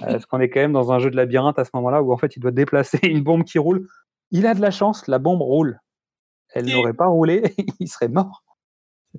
[0.03, 2.11] Euh, parce qu'on est quand même dans un jeu de labyrinthe à ce moment-là où
[2.13, 3.87] en fait il doit déplacer une bombe qui roule.
[4.31, 5.79] Il a de la chance, la bombe roule.
[6.53, 7.43] Elle n'aurait pas roulé,
[7.79, 8.43] il serait mort.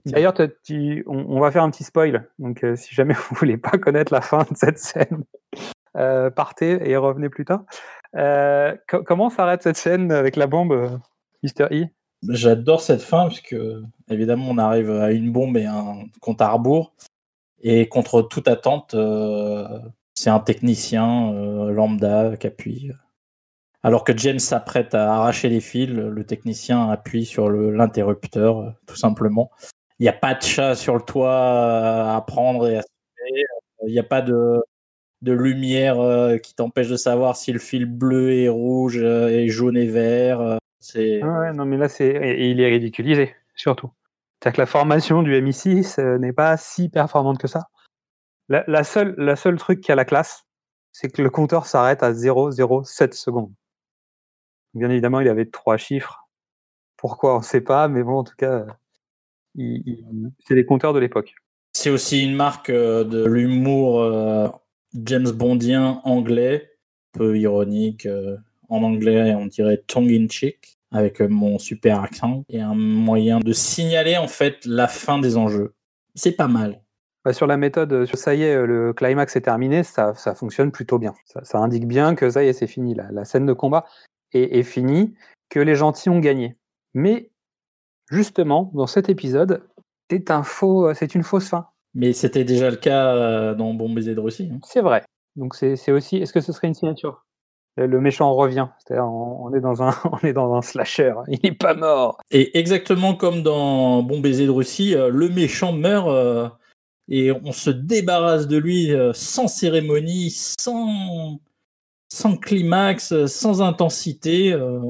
[0.04, 2.28] D'ailleurs, on, on va faire un petit spoil.
[2.38, 5.24] Donc, euh, si jamais vous voulez pas connaître la fin de cette scène,
[5.96, 7.64] euh, partez et revenez plus tard.
[8.14, 11.00] Euh, co- comment s'arrête cette scène avec la bombe,
[11.42, 11.86] Mister E?
[12.28, 13.56] J'adore cette fin puisque
[14.10, 16.94] évidemment on arrive à une bombe et un compte à rebours
[17.60, 18.94] et contre toute attente,
[20.16, 22.90] c'est un technicien euh, lambda qui appuie.
[23.82, 29.50] Alors que James s'apprête à arracher les fils, le technicien appuie sur l'interrupteur, tout simplement.
[30.00, 32.82] Il n'y a pas de chat sur le toit euh, à prendre et à.
[33.86, 34.62] Il n'y a pas de,
[35.22, 39.86] lumière euh, qui t'empêche de savoir si le fil bleu est rouge et jaune et
[39.86, 40.58] vert.
[40.80, 43.90] C'est non, mais là, c'est et, et il est ridiculisé, surtout.
[44.40, 47.68] C'est-à-dire que la formation du MI6 euh, n'est pas si performante que ça.
[48.48, 50.46] La, seule, la seule truc qui a la classe,
[50.92, 53.52] c'est que le compteur s'arrête à 0,07 secondes.
[54.74, 56.28] Bien évidemment, il avait trois chiffres.
[56.96, 58.66] Pourquoi, on ne sait pas, mais bon, en tout cas,
[59.58, 61.34] euh, c'est les compteurs de l'époque.
[61.72, 64.48] C'est aussi une marque euh, de l'humour euh,
[64.94, 66.70] James Bondien anglais,
[67.12, 68.08] peu ironique.
[68.68, 73.52] en anglais, on dirait tongue in cheek, avec mon super accent, et un moyen de
[73.52, 75.74] signaler en fait la fin des enjeux.
[76.14, 76.80] C'est pas mal.
[77.26, 80.14] Bah, sur la méthode, euh, sur ça y est, euh, le climax est terminé, ça,
[80.14, 81.12] ça fonctionne plutôt bien.
[81.24, 82.94] Ça, ça indique bien que ça y est, c'est fini.
[82.94, 83.84] La, la scène de combat
[84.32, 85.12] est, est finie,
[85.48, 86.56] que les gentils ont gagné.
[86.94, 87.32] Mais
[88.12, 89.64] justement, dans cet épisode,
[90.08, 91.66] c'est un faux, euh, c'est une fausse fin.
[91.94, 94.48] Mais c'était déjà le cas dans Bon baiser de Russie.
[94.52, 94.60] hein.
[94.62, 95.02] C'est vrai.
[95.34, 96.18] Donc c'est aussi.
[96.18, 97.24] Est-ce que ce serait une signature?
[97.76, 98.68] Le méchant revient.
[98.78, 101.14] C'est-à-dire, on, est dans un, on est dans un slasher.
[101.26, 102.18] Il n'est pas mort.
[102.30, 106.52] Et exactement comme dans Bon baiser de Russie, le méchant meurt
[107.08, 111.38] et on se débarrasse de lui euh, sans cérémonie, sans,
[112.12, 114.52] sans climax, sans intensité.
[114.52, 114.80] euh.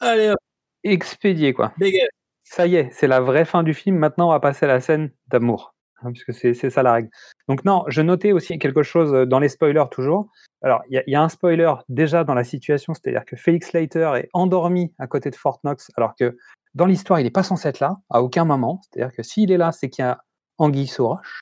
[0.00, 0.38] Allez, hop,
[0.84, 1.72] Expédié quoi.
[1.78, 2.08] dégage.
[2.44, 3.96] Ça y est, c'est la vraie fin du film.
[3.98, 7.10] Maintenant, on va passer à la scène d'amour, hein, puisque c'est ça la règle.
[7.48, 10.30] Donc non, je notais aussi quelque chose euh, dans les spoilers toujours.
[10.62, 13.36] Alors, il y, a- il y a un spoiler déjà dans la situation, c'est-à-dire que
[13.36, 16.36] Felix Leiter est endormi à côté de Fort Knox, alors que
[16.74, 18.80] dans l'histoire, il n'est pas censé être là, à aucun moment.
[18.82, 20.18] C'est-à-dire que s'il est là, c'est qu'il y a
[20.56, 21.40] Anguille sous roche.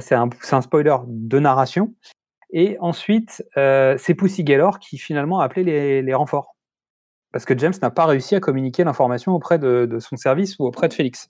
[0.00, 1.94] Ça, c'est un, spoiler de narration.
[2.50, 6.56] Et ensuite, euh, c'est Pussy Gaylor qui finalement a appelé les, les renforts.
[7.32, 10.64] Parce que James n'a pas réussi à communiquer l'information auprès de, de son service ou
[10.64, 11.28] auprès de Félix.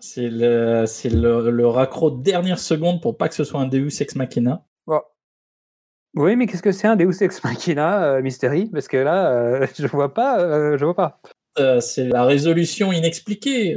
[0.00, 4.00] C'est le, le, le raccro de dernière seconde pour pas que ce soit un Deus
[4.00, 4.64] ex machina.
[6.14, 8.68] Oui, mais qu'est-ce que c'est un Deus Ex Machina, euh, Mystery?
[8.68, 11.20] Parce que là, euh, je vois pas, euh, je vois pas.
[11.80, 13.76] C'est la résolution inexpliquée.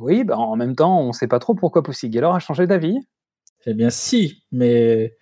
[0.00, 2.98] Oui, bah, en même temps, on sait pas trop pourquoi Pussy Gaylor a changé d'avis.
[3.66, 5.16] Eh bien, si, mais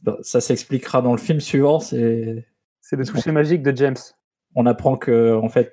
[0.00, 1.80] bon, ça s'expliquera dans le film suivant.
[1.80, 2.46] C'est
[2.80, 3.96] C'est le toucher magique de James.
[4.54, 5.72] on apprend que en fait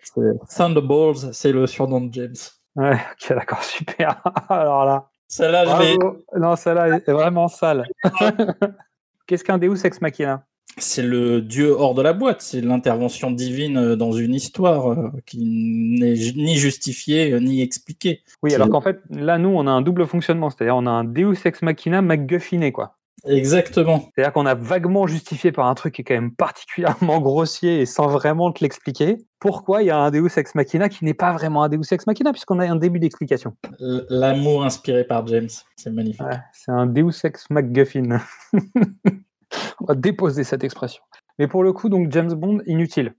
[0.49, 2.36] Thunderbolts c'est le surnom de James.
[2.75, 4.21] Ouais, ok, d'accord, super.
[4.49, 6.39] Alors là, Celle-là, je.
[6.39, 7.88] Non, celle-là est vraiment sale.
[9.27, 10.45] Qu'est-ce qu'un Deus Ex Machina?
[10.78, 12.41] C'est le dieu hors de la boîte.
[12.41, 18.21] C'est l'intervention divine euh, dans une histoire euh, qui n'est ni justifiée euh, ni expliquée.
[18.43, 21.04] Oui, alors qu'en fait, là, nous, on a un double fonctionnement, c'est-à-dire on a un
[21.04, 22.95] Deus Ex Machina McGuffiné, quoi.
[23.28, 24.12] Exactement.
[24.13, 27.86] C'est-à-dire qu'on a vaguement justifié par un truc qui est quand même particulièrement grossier et
[27.88, 31.32] sans vraiment te l'expliquer, pourquoi il y a un Deus Ex Machina qui n'est pas
[31.32, 33.56] vraiment un Deus Ex Machina, puisqu'on a un début d'explication.
[33.80, 36.21] L'amour inspiré par James, c'est magnifique.
[36.21, 38.19] Ouais, c'est un Deus Ex McGuffin.
[39.80, 41.04] On va déposer cette expression.
[41.39, 43.15] Mais pour le coup, donc James Bond, inutile,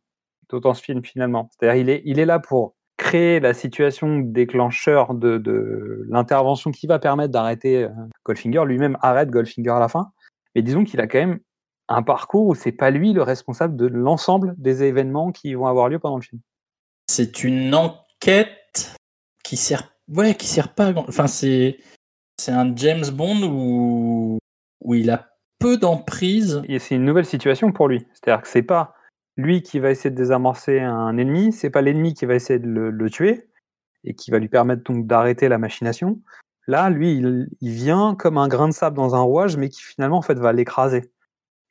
[0.53, 1.51] dans ce film finalement.
[1.53, 6.99] C'est-à-dire il est, il est là pour créer la situation déclencheur de, l'intervention qui va
[6.99, 7.91] permettre d'arrêter euh,
[8.25, 8.65] Goldfinger.
[8.65, 10.13] Lui-même arrête Goldfinger à la fin.
[10.55, 11.41] Mais disons qu'il a quand même
[11.89, 15.89] un parcours où c'est pas lui le responsable de l'ensemble des événements qui vont avoir
[15.89, 16.41] lieu pendant le film.
[17.09, 18.97] C'est une enquête
[19.45, 20.93] qui sert, ouais, qui sert pas.
[20.97, 21.79] Enfin, c'est
[22.39, 24.39] c'est un James Bond où
[24.81, 25.36] où il a
[25.75, 26.63] d'emprise.
[26.69, 28.07] Et c'est une nouvelle situation pour lui.
[28.13, 28.95] C'est-à-dire que c'est pas
[29.37, 32.69] lui qui va essayer de désamorcer un ennemi, c'est pas l'ennemi qui va essayer de
[32.69, 33.49] le, tuer.
[34.05, 36.21] et qui va lui permettre donc d'arrêter la machination.
[36.69, 40.19] Là, lui, il, vient comme un grain de sable dans un rouage, mais qui finalement
[40.19, 41.11] en fait va l'écraser.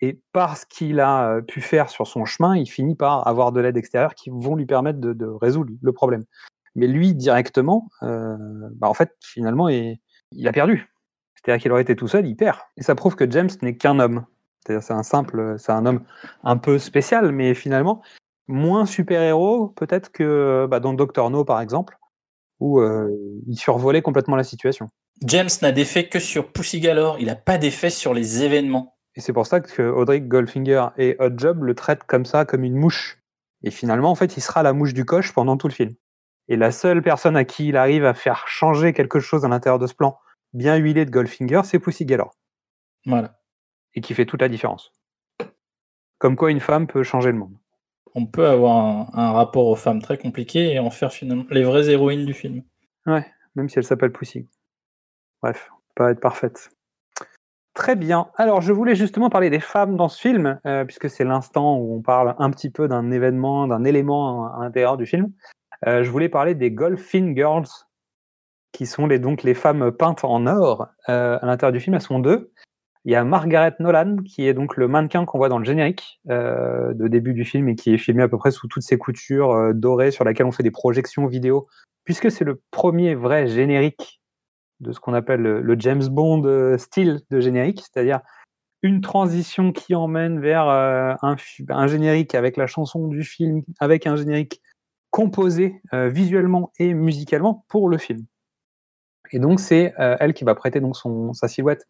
[0.01, 3.61] Et parce qu'il a euh, pu faire sur son chemin, il finit par avoir de
[3.61, 6.23] l'aide extérieure qui vont lui permettre de, résoudre le problème.
[6.75, 8.35] Mais lui, directement, euh,
[8.73, 9.97] bah, en fait, finalement, il
[10.45, 10.89] a perdu.
[11.45, 12.57] C'est-à-dire qu'il aurait été tout seul, il perd.
[12.75, 14.25] Et ça prouve que James n'est qu'un homme.
[14.59, 16.01] C'est-à-dire c'est un simple, c'est un homme
[16.43, 18.01] un peu spécial, mais finalement
[18.47, 21.97] moins super-héros peut-être que bah, dans Doctor No par exemple,
[22.59, 23.09] où euh,
[23.47, 24.89] il survolait complètement la situation.
[25.23, 28.97] James n'a d'effet que sur Pussy Galore, il n'a pas d'effet sur les événements.
[29.15, 32.63] Et c'est pour ça que Audric Goldfinger et Hot Job le traitent comme ça, comme
[32.65, 33.19] une mouche.
[33.63, 35.93] Et finalement, en fait, il sera la mouche du coche pendant tout le film.
[36.49, 39.79] Et la seule personne à qui il arrive à faire changer quelque chose à l'intérieur
[39.79, 40.19] de ce plan
[40.55, 42.35] bien huilé de Goldfinger, c'est Pussy Galore.
[43.05, 43.39] Voilà.
[43.93, 44.91] Et qui fait toute la différence.
[46.17, 47.55] Comme quoi une femme peut changer le monde.
[48.15, 51.63] On peut avoir un, un rapport aux femmes très compliqué et en faire finalement les
[51.63, 52.63] vraies héroïnes du film.
[53.05, 54.47] Ouais, même si elle s'appelle Pussy.
[55.41, 56.71] Bref, pas être parfaite.
[57.75, 58.29] Très bien.
[58.37, 61.93] Alors, je voulais justement parler des femmes dans ce film, euh, puisque c'est l'instant où
[61.93, 65.33] on parle un petit peu d'un événement, d'un élément à l'intérieur du film.
[65.85, 67.67] Euh, je voulais parler des Golfin Girls,
[68.75, 71.95] qui sont les, donc les femmes peintes en or euh, à l'intérieur du film.
[71.95, 72.51] Elles sont deux.
[73.05, 76.19] Il y a Margaret Nolan, qui est donc le mannequin qu'on voit dans le générique
[76.29, 78.97] euh, de début du film et qui est filmé à peu près sous toutes ses
[78.97, 81.67] coutures euh, dorées sur laquelle on fait des projections vidéo,
[82.03, 84.19] puisque c'est le premier vrai générique
[84.81, 88.19] de ce qu'on appelle le, James Bond style de générique, c'est-à-dire
[88.81, 94.61] une transition qui emmène vers un, générique avec la chanson du film, avec un générique
[95.11, 98.25] composé visuellement et musicalement pour le film.
[99.31, 101.87] Et donc c'est euh, elle qui va prêter donc son, sa silhouette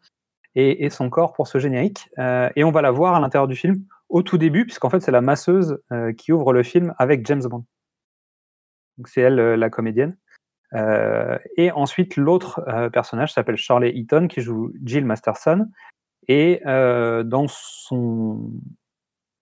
[0.56, 2.10] et, son corps pour ce générique.
[2.18, 5.02] Euh, et on va la voir à l'intérieur du film au tout début, puisqu'en fait
[5.02, 7.66] c'est la masseuse euh, qui ouvre le film avec James Bond.
[8.98, 10.18] Donc c'est elle la comédienne.
[11.58, 15.68] Et ensuite l'autre personnage s'appelle Charlie Eaton qui joue Jill Masterson.
[16.28, 18.52] Et dans son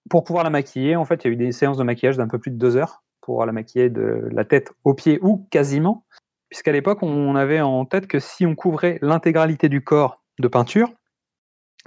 [0.09, 2.27] pour pouvoir la maquiller, en fait, il y a eu des séances de maquillage d'un
[2.27, 6.05] peu plus de deux heures pour la maquiller de la tête aux pieds ou quasiment,
[6.53, 10.93] puisqu'à l'époque, on avait en tête que si on couvrait l'intégralité du corps de peinture,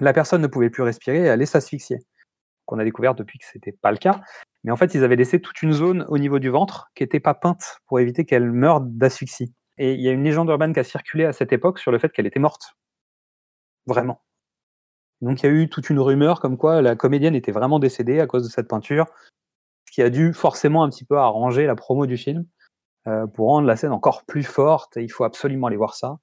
[0.01, 1.99] la personne ne pouvait plus respirer et allait s'asphyxier.
[2.65, 4.21] Qu'on a découvert depuis que c'était pas le cas.
[4.65, 7.21] Mais en fait, ils avaient laissé toute une zone au niveau du ventre qui n'était
[7.21, 9.55] pas peinte pour éviter qu'elle meure d'asphyxie.
[9.79, 12.01] Et il y a une légende urbaine qui a circulé à cette époque sur le
[12.01, 12.75] fait qu'elle était morte.
[13.87, 14.21] Vraiment.
[15.21, 18.19] Donc il y a eu toute une rumeur comme quoi la comédienne était vraiment décédée
[18.19, 19.07] à cause de cette peinture,
[19.87, 22.47] ce qui a dû forcément un petit peu arranger la promo du film
[23.07, 24.97] euh, pour rendre la scène encore plus forte.
[24.97, 26.19] Et il faut absolument aller voir ça.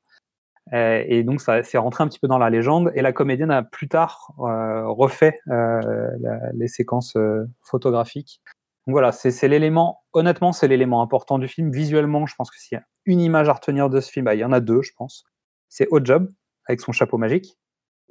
[0.71, 2.91] Euh, et donc ça s'est rentré un petit peu dans la légende.
[2.95, 5.81] Et la comédienne a plus tard euh, refait euh,
[6.19, 8.41] la- les séquences euh, photographiques.
[8.87, 10.03] Donc voilà, c'est c'est l'élément.
[10.13, 11.71] Honnêtement, c'est l'élément important du film.
[11.71, 14.35] Visuellement, je pense que s'il y a une image à retenir de ce film, bah,
[14.35, 15.25] il y en a deux, je pense.
[15.69, 16.31] C'est Hot Job
[16.67, 17.57] avec son chapeau magique.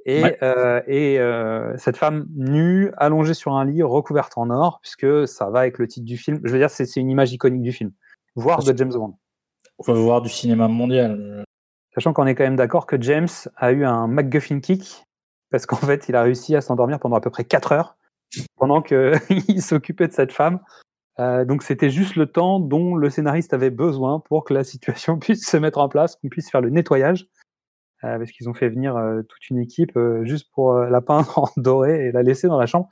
[0.05, 0.37] Et, Ouais.
[0.43, 5.49] euh, et euh, cette femme nue, allongée sur un lit, recouverte en or, puisque ça
[5.49, 6.41] va avec le titre du film.
[6.43, 7.91] Je veux dire, c'est c'est une image iconique du film,
[8.35, 9.15] voire de James Bond.
[9.79, 11.43] On voir du cinéma mondial.
[11.93, 15.03] Sachant qu'on est quand même d'accord que James a eu un MacGuffin kick,
[15.51, 17.97] parce qu'en fait, il a réussi à s'endormir pendant à peu près 4 heures,
[18.57, 19.21] pendant qu'il
[19.61, 20.59] s'occupait de cette femme.
[21.19, 25.19] Euh, donc c'était juste le temps dont le scénariste avait besoin pour que la situation
[25.19, 27.27] puisse se mettre en place, qu'on puisse faire le nettoyage.
[28.03, 31.49] Euh, parce qu'ils ont fait venir euh, toute une équipe juste pour la peindre en
[31.57, 32.89] doré et la laisser dans la chambre,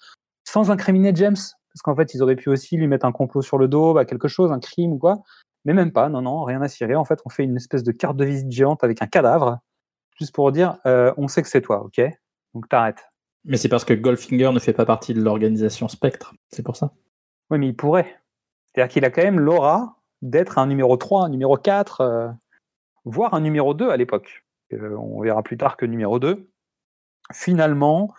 [0.47, 1.37] sans incriminer James.
[1.73, 4.05] Parce qu'en fait, ils auraient pu aussi lui mettre un complot sur le dos, bah,
[4.05, 5.21] quelque chose, un crime ou quoi.
[5.65, 6.95] Mais même pas, non, non, rien à cirer.
[6.95, 9.59] En fait, on fait une espèce de carte de visite géante avec un cadavre,
[10.17, 12.01] juste pour dire, euh, on sait que c'est toi, ok?
[12.53, 13.05] Donc t'arrêtes.
[13.45, 16.33] Mais c'est parce que Goldfinger ne fait pas partie de l'organisation Spectre.
[16.49, 16.91] C'est pour ça?
[17.49, 18.21] Oui, mais il pourrait.
[18.67, 22.29] C'est-à-dire qu'il a quand même l'aura d'être un numéro 3, un numéro 4, euh,
[23.05, 24.45] voire un numéro 2 à l'époque.
[24.73, 26.49] Euh, on verra plus tard que numéro 2.
[27.33, 28.13] Finalement,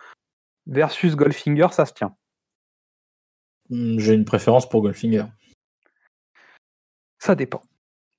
[0.66, 2.16] versus Goldfinger, ça se tient.
[3.72, 5.24] Hmm, J'ai une préférence pour Goldfinger.
[7.18, 7.62] Ça dépend.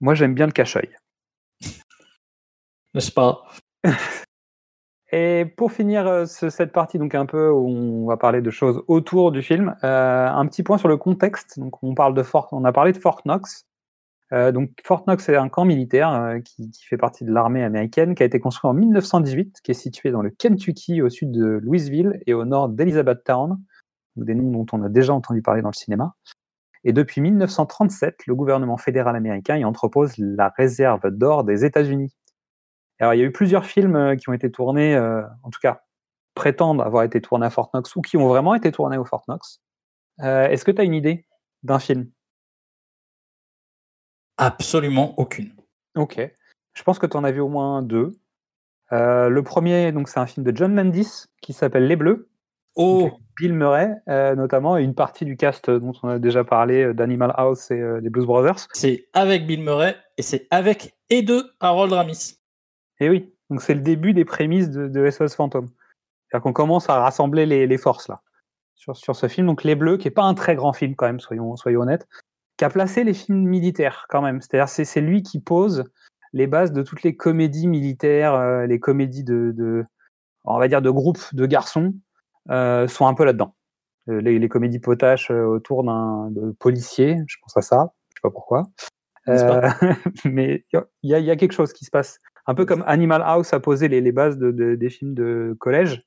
[0.02, 0.89] Moi, j'aime bien le cache-œil.
[2.96, 3.44] N'est-ce pas?
[5.12, 8.50] Et pour finir euh, ce- cette partie, donc un peu où on va parler de
[8.50, 11.60] choses autour du film, euh, un petit point sur le contexte.
[11.60, 13.66] Donc on parle de Fort, on a parlé de Fort Knox.
[14.32, 17.63] Euh, donc Fort Knox c'est un camp militaire euh, qui, qui fait partie de l'armée
[17.63, 21.30] américaine, qui a été construit en 1918, qui est situé dans le Kentucky au sud
[21.32, 23.60] de Louisville et au nord d'Elizabethtown,
[24.15, 26.15] des noms dont on a déjà entendu parler dans le cinéma.
[26.84, 32.15] Et depuis 1937, le gouvernement fédéral américain y entrepose la réserve d'or des États-Unis.
[32.99, 35.60] Alors, il y a eu plusieurs films euh, qui ont été tournés, euh, en tout
[35.62, 35.84] cas,
[36.36, 39.23] prétendent avoir été tournés à Fort Knox ou qui ont vraiment été tournés au Fort
[39.28, 39.62] Knox.
[40.21, 41.26] Euh, Est-ce que tu as une idée
[41.63, 42.10] d'un film?
[44.38, 45.54] Absolument aucune.
[45.95, 46.19] Ok.
[46.73, 48.12] Je pense que tu en as vu au moins deux.
[48.91, 52.30] Euh, le premier, donc, c'est un film de John Landis qui s'appelle Les Bleus.
[52.76, 56.84] Oh, Bill Murray, euh, notamment, et une partie du cast dont on a déjà parlé,
[56.84, 58.67] euh, d'Animal House et euh, des Blues Brothers.
[58.74, 62.39] c'est avec Bill Murray et c'est avec et de Harold Ramis.
[63.00, 65.67] Et oui, donc c'est le début des prémices de, de SOS Phantom.
[65.67, 68.22] C'est-à-dire qu'on commence à rassembler les, les forces là
[68.76, 69.48] sur, sur ce film.
[69.48, 72.08] Donc Les Bleus, qui est pas un très grand film quand même, soyons, soyons honnêtes,
[72.58, 74.41] qui a placé les films militaires quand même.
[74.41, 75.84] C'est-à-dire c'est c'est lui qui pose
[76.34, 79.86] les bases de toutes les comédies militaires, euh, les comédies de, de,
[80.43, 81.93] on va dire de groupes de garçons
[82.49, 83.56] sont un peu là-dedans.
[84.10, 86.29] Euh, Les, les comédies potaches euh, autour d'un
[86.60, 88.63] policier, je pense à ça, je sais pas pourquoi.
[89.25, 89.69] Pas Euh,
[90.25, 92.19] mais il y a, il y a quelque chose qui se passe.
[92.45, 95.56] Un peu comme Animal House a posé les, les bases de, de- des films de
[95.60, 96.03] collège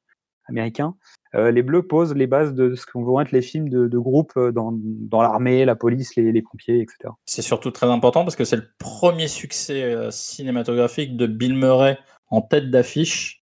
[0.48, 0.94] américains.
[1.34, 3.98] Euh, les Bleus posent les bases de ce que vont être les films de, de
[3.98, 7.14] groupe euh, dans, dans l'armée, la police, les, les pompiers, etc.
[7.24, 11.98] C'est surtout très important parce que c'est le premier succès euh, cinématographique de Bill Murray
[12.28, 13.42] en tête d'affiche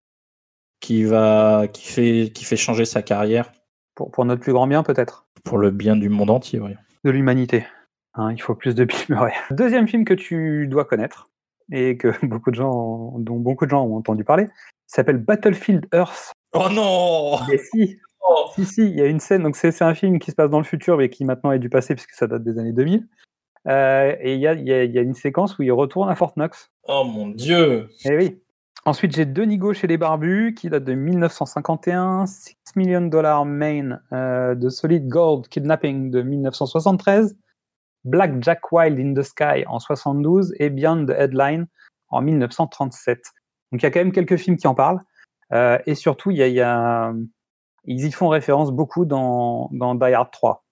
[0.81, 3.51] qui va qui fait qui fait changer sa carrière
[3.95, 6.59] Pour, pour notre plus grand bien, peut-être, pour le bien du monde entier.
[6.59, 6.71] oui.
[7.05, 7.65] de l'humanité.
[8.15, 9.33] Hein, il faut plus de Bill Murray.
[9.51, 11.29] Deuxième film que tu dois connaître
[11.71, 14.47] et que beaucoup de gens, ont- dont beaucoup de gens ont entendu parler,
[14.87, 16.33] s'appelle Battlefield Earth.
[16.53, 17.37] Oh non
[17.71, 17.97] si,
[18.33, 18.45] Oh.
[18.55, 20.49] Si, si, il y a une scène, donc c'est c'est un film qui se passe
[20.51, 23.07] dans le futur, mais qui maintenant est du passé, puisque ça date des années 2000.
[23.67, 25.71] Euh, et il y a, il y a- il y a une séquence où il
[25.71, 26.69] retourne à Fort Knox.
[26.87, 28.39] Oh mon dieu Et oui.
[28.85, 33.99] Ensuite, j'ai Denis Go chez les Barbus, qui date de 1951, 6 Million Dollar Main
[34.11, 37.37] euh, de Solid Gold Kidnapping de 1973,
[38.05, 41.67] Black Jack Wild in the Sky en 72 et Beyond the Headline
[42.09, 43.19] en 1937.
[43.71, 45.01] Donc il y a quand même quelques films qui en parlent.
[45.53, 47.13] Euh, et surtout, y a, y a-
[47.85, 50.65] ils y font référence beaucoup dans, dans Die Hard 3.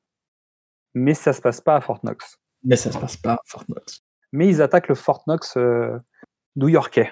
[0.96, 2.40] Mais ça se passe pas à Fort Knox.
[2.64, 4.02] Mais ça se passe pas à Fort Knox.
[4.32, 5.98] Mais ils attaquent le Fort Knox euh,
[6.56, 7.12] new-yorkais.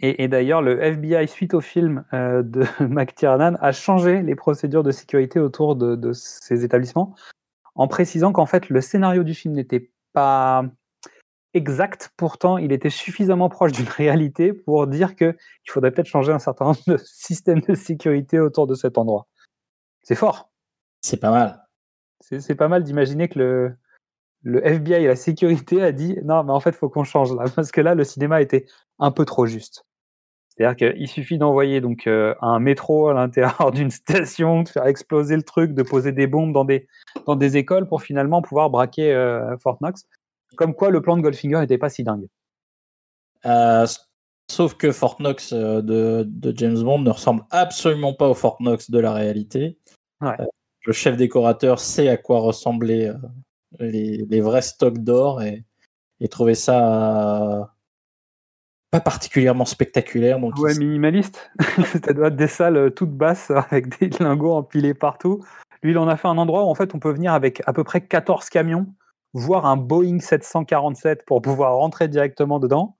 [0.00, 4.82] Et, et d'ailleurs, le FBI, suite au film euh, de McTiernan, a changé les procédures
[4.82, 7.14] de sécurité autour de, de ces établissements,
[7.74, 10.64] en précisant qu'en fait, le scénario du film n'était pas
[11.54, 16.38] exact, pourtant il était suffisamment proche d'une réalité pour dire qu'il faudrait peut-être changer un
[16.38, 19.26] certain nombre de systèmes de sécurité autour de cet endroit.
[20.02, 20.50] C'est fort.
[21.00, 21.64] C'est pas mal.
[22.20, 23.76] C'est c'est pas mal d'imaginer que le,
[24.42, 27.34] le FBI et la sécurité a dit non, mais en fait, il faut qu'on change
[27.34, 28.66] là, parce que là, le cinéma était
[28.98, 29.84] un peu trop juste.
[30.58, 35.36] C'est-à-dire qu'il suffit d'envoyer donc euh, un métro à l'intérieur d'une station, de faire exploser
[35.36, 36.88] le truc, de poser des bombes dans des,
[37.26, 40.06] dans des écoles pour finalement pouvoir braquer euh, Fort Knox.
[40.56, 42.26] Comme quoi, le plan de Goldfinger n'était pas si dingue.
[43.46, 43.86] Euh,
[44.50, 48.90] sauf que Fort Knox de, de James Bond ne ressemble absolument pas au Fort Knox
[48.90, 49.78] de la réalité.
[50.20, 50.36] Ouais.
[50.86, 53.12] Le chef décorateur sait à quoi ressemblaient
[53.78, 55.64] les, les vrais stocks d'or et,
[56.18, 57.74] et trouvait ça
[58.90, 60.38] pas particulièrement spectaculaire.
[60.40, 61.50] Donc Ouais, il- minimaliste.
[62.04, 65.44] Ça doit être des salles euh, toutes basses avec des lingots empilés partout.
[65.82, 67.72] Lui, il en a fait un endroit où en fait on peut venir avec à
[67.72, 68.86] peu près 14 camions,
[69.32, 72.96] voire un Boeing 747 pour pouvoir rentrer directement dedans.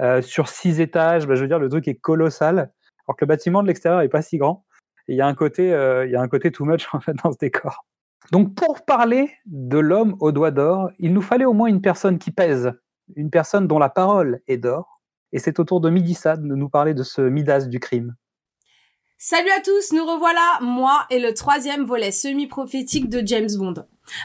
[0.00, 2.70] Euh, sur six étages, bah, je veux dire, le truc est colossal.
[3.06, 4.64] Alors que le bâtiment de l'extérieur est pas si grand.
[5.08, 7.14] Il y a un côté, euh, il y a un côté too much en fait
[7.22, 7.84] dans ce décor.
[8.32, 12.18] Donc pour parler de l'homme aux doigts d'or, il nous fallait au moins une personne
[12.18, 12.72] qui pèse,
[13.14, 14.95] une personne dont la parole est d'or.
[15.36, 18.16] Et c'est au tour de Midissa de nous parler de ce Midas du crime.
[19.18, 23.74] Salut à tous, nous revoilà, moi et le troisième volet semi-prophétique de James Bond.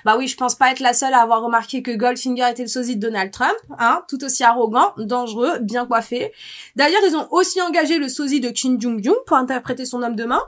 [0.06, 2.69] Bah oui, je pense pas être la seule à avoir remarqué que Goldfinger était le
[2.69, 6.32] sosie de Donald Trump, hein, tout aussi arrogant, dangereux, bien coiffé.
[6.78, 10.24] D'ailleurs, ils ont aussi engagé le sosie de Kim Jong-un pour interpréter son homme de
[10.24, 10.43] main.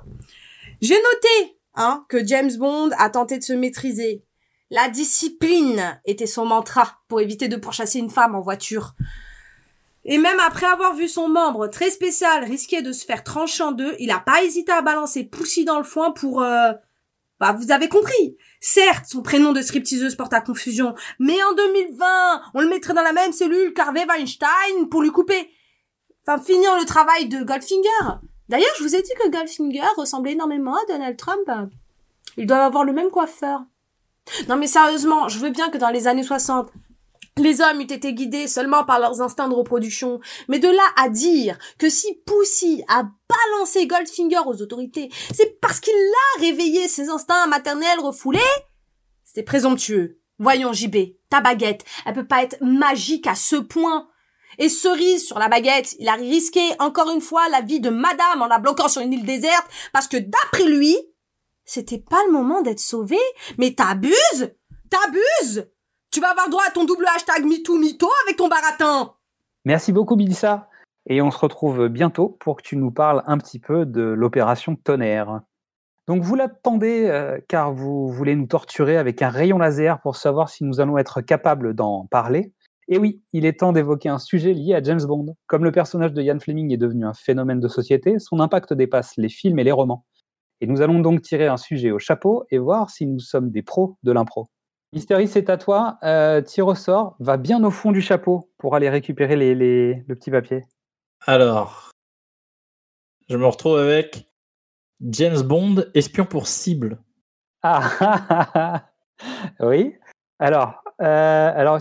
[0.80, 4.24] J'ai noté, hein, que James Bond a tenté de se maîtriser.
[4.70, 8.96] La discipline était son mantra pour éviter de pourchasser une femme en voiture.
[10.06, 13.72] Et même après avoir vu son membre très spécial risquer de se faire trancher en
[13.72, 16.42] deux, il a pas hésité à balancer Poussy dans le foin pour...
[16.42, 16.74] euh,
[17.40, 18.38] Bah, vous avez compris.
[18.60, 23.02] Certes, son prénom de stripteaseuse porte à confusion, mais en 2020, on le mettrait dans
[23.02, 25.50] la même cellule qu'Harvey Weinstein pour lui couper...
[26.26, 28.20] Enfin, finir le travail de Goldfinger.
[28.48, 31.50] D'ailleurs, je vous ai dit que Goldfinger ressemblait énormément à Donald Trump.
[32.38, 33.62] Ils doivent avoir le même coiffeur.
[34.48, 36.72] Non mais sérieusement, je veux bien que dans les années 60,
[37.38, 40.20] les hommes eût été guidés seulement par leurs instincts de reproduction.
[40.48, 45.80] Mais de là à dire que si Poussy a balancé Goldfinger aux autorités, c'est parce
[45.80, 48.40] qu'il a réveillé ses instincts maternels refoulés
[49.24, 50.20] C'est présomptueux.
[50.40, 50.98] Voyons, JB,
[51.30, 54.08] ta baguette, elle peut pas être magique à ce point.
[54.60, 58.42] Et cerise sur la baguette, il a risqué encore une fois la vie de madame
[58.42, 60.96] en la bloquant sur une île déserte parce que d'après lui,
[61.66, 63.18] c'était pas le moment d'être sauvé.
[63.58, 64.54] Mais t'abuses
[64.90, 65.68] T'abuses
[66.14, 69.14] Tu vas avoir droit à ton double hashtag MeTooMito avec ton baratin.
[69.66, 70.70] Merci beaucoup, Bilissa.
[71.10, 74.76] Et on se retrouve bientôt pour que tu nous parles un petit peu de l'opération
[74.76, 75.42] Tonnerre.
[76.08, 80.50] Donc vous l'attendez euh, car vous voulez nous torturer avec un rayon laser pour savoir
[80.50, 82.54] si nous allons être capables d'en parler.
[82.88, 85.36] Et oui, il est temps d'évoquer un sujet lié à James Bond.
[85.48, 89.14] Comme le personnage de Ian Fleming est devenu un phénomène de société, son impact dépasse
[89.18, 90.06] les films et les romans.
[90.62, 93.64] Et nous allons donc tirer un sujet au chapeau et voir si nous sommes des
[93.64, 94.48] pros de l'impro.
[94.94, 95.98] Mystery, c'est à toi.
[96.04, 100.04] Euh, tire au sort, va bien au fond du chapeau pour aller récupérer les, les-
[100.08, 100.64] le petit papier.
[101.26, 101.90] Alors,
[103.30, 104.30] je me retrouve avec
[105.02, 107.00] James Bond, espion pour cible.
[107.64, 108.84] Ah,
[109.62, 109.96] oui.
[110.40, 111.80] Alors, euh, alors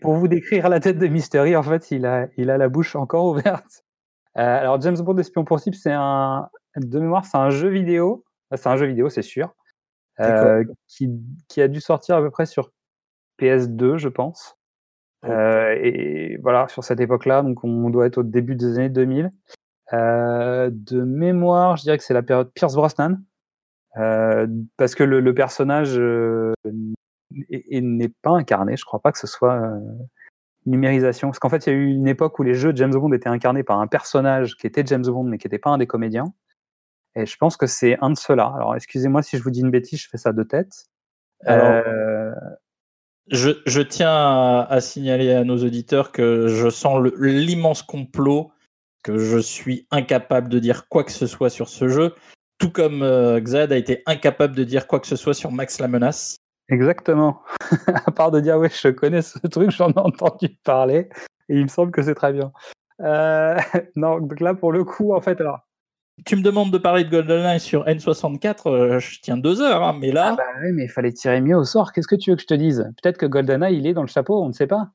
[0.00, 2.94] pour vous décrire la tête de Mystery, en fait, il a, il a la bouche
[2.94, 3.84] encore ouverte.
[4.38, 8.24] Euh, alors, James Bond Espion pour cible, c'est un, de mémoire, c'est un jeu vidéo.
[8.54, 9.54] C'est un jeu vidéo, c'est sûr,
[10.20, 11.10] euh, qui,
[11.48, 12.70] qui a dû sortir à peu près sur
[13.40, 14.56] PS2, je pense.
[15.24, 19.30] Euh, et voilà, sur cette époque-là, donc on doit être au début des années 2000.
[19.92, 23.18] Euh, de mémoire, je dirais que c'est la période Pierce Brosnan.
[23.98, 24.46] Euh,
[24.78, 26.54] parce que le, le personnage euh,
[27.50, 28.76] est- est- n'est pas incarné.
[28.76, 29.78] Je crois pas que ce soit euh,
[30.66, 31.28] numérisation.
[31.28, 33.12] Parce qu'en fait, il y a eu une époque où les jeux de James Bond
[33.12, 35.86] étaient incarnés par un personnage qui était James Bond, mais qui n'était pas un des
[35.86, 36.32] comédiens.
[37.14, 38.52] Et je pense que c'est un de ceux-là.
[38.56, 40.86] Alors, excusez-moi si je vous dis une bêtise, je fais ça de tête.
[41.44, 42.32] Alors, Euh,
[43.28, 48.50] Je, je tiens à, à signaler à nos auditeurs que je sens l'immense complot,
[49.04, 52.14] que je suis incapable de dire quoi que ce soit sur ce jeu,
[52.58, 55.78] tout comme euh, Xad a été incapable de dire quoi que ce soit sur Max
[55.80, 56.36] la menace.
[56.68, 57.42] Exactement.
[58.06, 61.08] à part de dire, ouais, je connais ce truc, j'en ai entendu parler,
[61.48, 62.52] et il me semble que c'est très bien.
[63.00, 63.56] Euh,
[63.96, 65.60] non, donc là, pour le coup, en fait, alors,
[66.26, 69.96] Tu me demandes de parler de GoldenEye sur N64, euh, je tiens deux heures, hein,
[69.98, 71.92] mais là, Ah bah oui, mais il fallait tirer mieux au sort.
[71.92, 72.90] Qu'est-ce que tu veux que je te dise?
[73.02, 74.90] Peut-être que GoldenEye, il est dans le chapeau, on ne sait pas.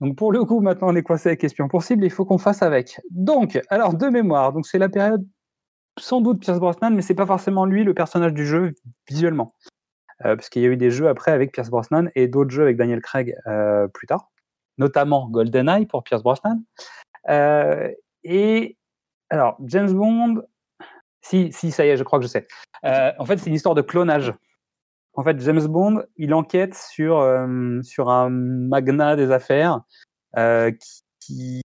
[0.00, 2.38] Donc pour le coup, maintenant on est coincé avec Espion pour cible, il faut qu'on
[2.38, 3.00] fasse avec.
[3.10, 5.26] Donc, alors de mémoire, donc c'est la période
[5.98, 8.74] sans doute Pierce Brosnan, mais c'est pas forcément lui le personnage du jeu
[9.08, 9.54] visuellement,
[10.24, 12.62] Euh, parce qu'il y a eu des jeux après avec Pierce Brosnan et d'autres jeux
[12.62, 14.30] avec Daniel Craig euh, plus tard,
[14.76, 16.62] notamment GoldenEye pour Pierce Brosnan.
[17.28, 17.90] Euh,
[18.24, 18.77] et
[19.30, 20.42] alors James Bond,
[21.20, 22.46] si si ça y est, je crois que je sais.
[22.84, 24.32] Euh, en fait, c'est une histoire de clonage.
[25.14, 29.80] En fait, James Bond, il enquête sur, euh, sur un magnat des affaires
[30.36, 30.70] euh,
[31.20, 31.60] qui,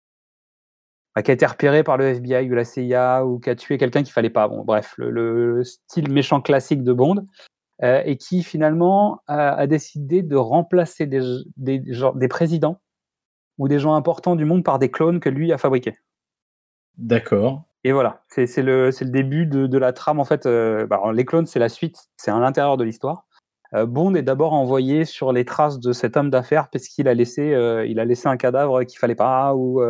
[1.14, 3.76] bah, qui a été repéré par le FBI ou la CIA ou qui a tué
[3.76, 4.48] quelqu'un qu'il fallait pas.
[4.48, 7.26] Bon, bref, le, le style méchant classique de Bond.
[7.82, 11.20] et qui finalement a, décidé de remplacer des,
[11.56, 12.80] des, des présidents
[13.58, 15.98] ou des gens importants du monde par des clones que lui a fabriqués.
[16.98, 17.64] D'accord.
[17.84, 20.20] Et voilà, c'est le, début de, la trame.
[20.20, 23.26] En fait, euh, bah, les clones, c'est la suite, c'est à l'intérieur de l'histoire.
[23.74, 27.14] Euh, Bond est d'abord envoyé sur les traces de cet homme d'affaires parce qu'il a
[27.14, 29.82] laissé, euh, a laissé un cadavre qu'il fallait pas ou,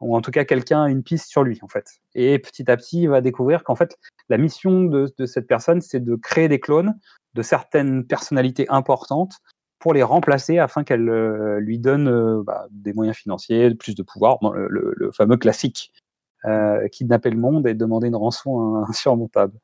[0.00, 1.86] en tout cas quelqu'un une piste sur lui en fait.
[2.14, 3.96] Et petit à petit, il va découvrir qu'en fait,
[4.28, 6.98] la mission de, cette personne, c'est de créer des clones
[7.34, 9.36] de certaines personnalités importantes
[9.78, 14.02] pour les remplacer afin qu'elle euh, lui donne euh, bah, des moyens financiers, plus de
[14.02, 15.92] pouvoir, le fameux classique
[16.46, 19.58] euh, kidnapper le monde et demander une rançon insurmontable.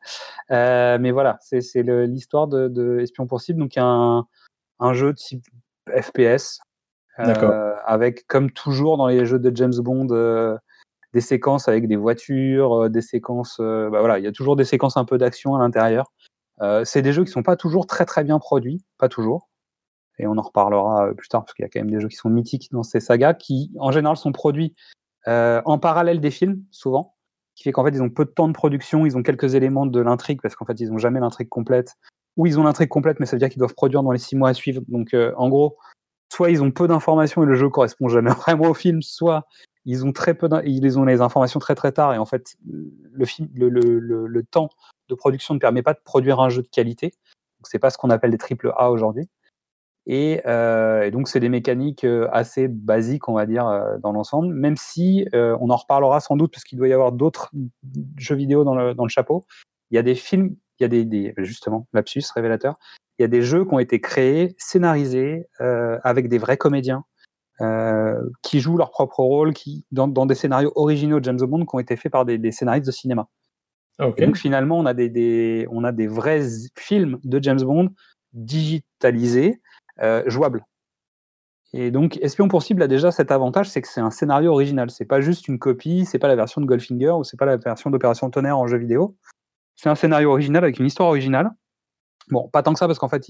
[0.50, 4.26] Euh, mais voilà, c'est l'histoire de, de Espion pour cible, donc un,
[4.78, 5.44] un jeu de type
[5.88, 6.60] FPS,
[7.18, 10.56] euh, avec comme toujours dans les jeux de James Bond, euh,
[11.14, 14.64] des séquences avec des voitures, euh, des séquences, bah voilà, il y a toujours des
[14.64, 16.12] séquences un peu d'action à l'intérieur.
[16.84, 19.48] C'est des jeux qui sont pas toujours très très bien produits, pas toujours.
[20.18, 22.16] Et on en reparlera plus tard parce qu'il y a quand même des jeux qui
[22.16, 24.74] sont mythiques dans ces sagas qui en général sont produits
[25.28, 27.14] euh, en parallèle des films, souvent,
[27.54, 29.86] qui fait qu'en fait, ils ont peu de temps de production, ils ont quelques éléments
[29.86, 31.94] de l'intrigue, parce qu'en fait, ils ont jamais l'intrigue complète,
[32.36, 34.36] ou ils ont l'intrigue complète, mais ça veut dire qu'ils doivent produire dans les six
[34.36, 34.82] mois à suivre.
[34.88, 35.76] Donc, euh, en gros,
[36.32, 39.46] soit ils ont peu d'informations et le jeu correspond jamais vraiment au film, soit
[39.84, 43.26] ils ont très peu, ils ont les informations très très tard, et en fait, le,
[44.26, 44.68] le temps
[45.08, 47.06] de production ne permet pas de produire un jeu de qualité.
[47.58, 49.28] Donc, c'est pas ce qu'on appelle des triple A aujourd'hui.
[50.08, 54.12] Et, euh, et donc, c'est des mécaniques euh, assez basiques, on va dire, euh, dans
[54.12, 57.50] l'ensemble, même si euh, on en reparlera sans doute, parce qu'il doit y avoir d'autres
[58.16, 59.44] jeux vidéo dans le, dans le chapeau.
[59.90, 62.78] Il y a des films, il y a des, des justement, lapsus révélateur,
[63.18, 67.04] il y a des jeux qui ont été créés, scénarisés, euh, avec des vrais comédiens,
[68.42, 71.74] qui jouent leur propre rôle, qui, dans, dans des scénarios originaux de James Bond, qui
[71.74, 73.28] ont été faits par des, des scénaristes de cinéma.
[74.18, 76.42] Et donc finalement, on a des, des- on a des vrais
[76.78, 77.88] films de James Bond
[78.34, 79.62] digitalisés,
[80.00, 80.64] euh, jouables.
[81.72, 84.90] Et donc Espion pour cible a déjà cet avantage, c'est que c'est un scénario original.
[84.90, 87.56] C'est pas juste une copie, c'est pas la version de Goldfinger ou c'est pas la
[87.56, 89.16] version d'Opération Tonnerre en jeu vidéo.
[89.74, 91.50] C'est un scénario original avec une histoire originale.
[92.30, 93.26] Bon, pas tant que ça parce qu'en fait,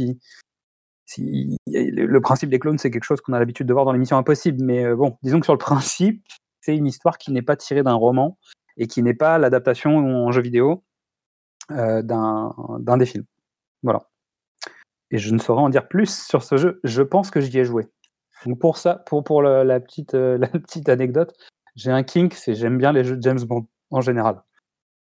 [1.18, 4.62] le principe des clones, c'est quelque chose qu'on a l'habitude de voir dans l'émission Impossible,
[4.62, 6.24] mais euh, bon, disons que sur le principe,
[6.60, 8.38] c'est une histoire qui n'est pas tirée d'un roman
[8.76, 10.84] et qui n'est pas l'adaptation en jeu vidéo
[11.70, 13.24] euh, d'un des films.
[13.82, 14.08] Voilà.
[15.10, 16.80] Et je ne saurais en dire plus sur ce jeu.
[16.84, 17.86] Je pense que j'y ai joué.
[18.44, 21.34] Donc pour ça, pour, pour la, petite, euh, la petite anecdote,
[21.74, 24.42] j'ai un kink, c'est j'aime bien les jeux de James Bond en général.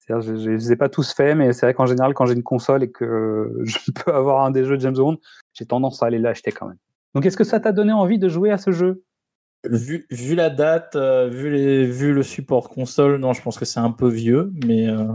[0.09, 2.45] Je ne les ai pas tous faits, mais c'est vrai qu'en général, quand j'ai une
[2.45, 5.19] console et que je peux avoir un des jeux de James Bond,
[5.53, 6.79] j'ai tendance à aller l'acheter quand même.
[7.15, 9.03] Donc est-ce que ça t'a donné envie de jouer à ce jeu?
[9.65, 10.07] Vu,
[10.37, 13.91] la date, euh, vu, les, vu le support console, non, je pense que c'est un
[13.91, 15.09] peu vieux, mais euh,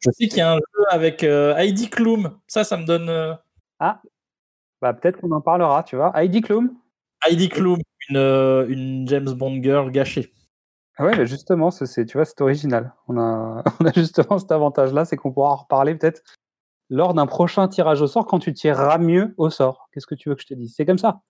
[0.00, 2.36] je sais qu'il y a un jeu avec Heidi Klum.
[2.48, 3.38] Ça, ça me donne.
[3.80, 4.02] Euh, Ah,
[4.82, 6.12] bah peut-être qu'on en parlera, tu vois.
[6.18, 6.74] Heidi Klum
[7.26, 10.32] Heidi Klum, une, euh, une James Bond girl gâchée.
[10.98, 12.94] Ah Ouais, mais justement, c'est, tu vois, c'est original.
[13.08, 16.22] On a, on a justement cet avantage-là, c'est qu'on pourra en reparler peut-être
[16.88, 19.88] lors d'un prochain tirage au sort quand tu tireras mieux au sort.
[19.92, 20.74] Qu'est-ce que tu veux que je te dise?
[20.76, 21.20] C'est comme ça.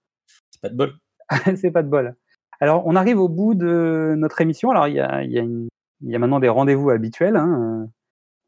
[0.50, 0.94] C'est pas de bol.
[1.56, 2.14] c'est pas de bol.
[2.60, 4.70] Alors, on arrive au bout de notre émission.
[4.70, 7.36] Alors, il y a, y a, y maintenant des rendez-vous habituels.
[7.36, 7.88] hein.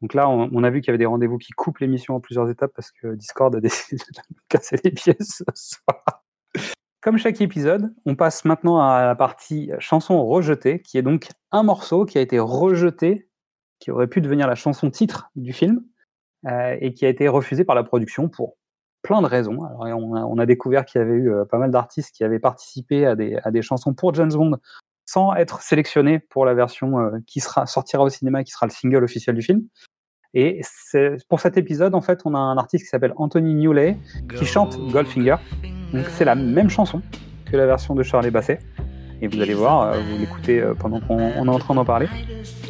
[0.01, 2.49] Donc là, on, a vu qu'il y avait des rendez-vous qui coupent l'émission en plusieurs
[2.49, 6.23] étapes parce que Discord a décidé de casser les pièces ce soir.
[7.01, 11.63] Comme chaque épisode, on passe maintenant à la partie chanson rejetée, qui est donc un
[11.63, 13.29] morceau qui a été rejeté,
[13.79, 15.83] qui aurait pu devenir la chanson titre du film,
[16.45, 18.55] euh, et qui a été refusé par la production pour
[19.01, 19.63] plein de raisons.
[19.63, 23.05] Alors, on, a, découvert qu'il y avait eu euh, pas mal d'artistes qui avaient participé
[23.05, 24.57] à des, à des chansons pour James Bond
[25.09, 28.71] sans être sélectionnés pour la version euh, qui sera, sortira au cinéma, qui sera le
[28.71, 29.63] single officiel du film.
[30.33, 30.61] Et
[31.27, 33.97] pour cet épisode, en fait, on a un artiste qui s'appelle Anthony Newley
[34.37, 35.37] qui chante Goldfinger.
[35.93, 37.01] Donc c'est la même chanson
[37.51, 38.59] que la version de Charlie Basset.
[39.21, 41.83] Et vous allez voir, euh, vous l'écoutez euh, pendant qu'on on est en train d'en
[41.83, 42.07] parler.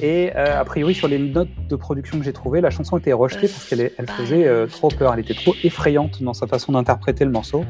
[0.02, 3.14] Et euh, a priori, sur les notes de production que j'ai trouvées, la chanson était
[3.14, 5.14] rejetée parce qu'elle faisait trop peur.
[5.14, 7.66] Elle était trop effrayante dans sa façon d'interpréter le morceau.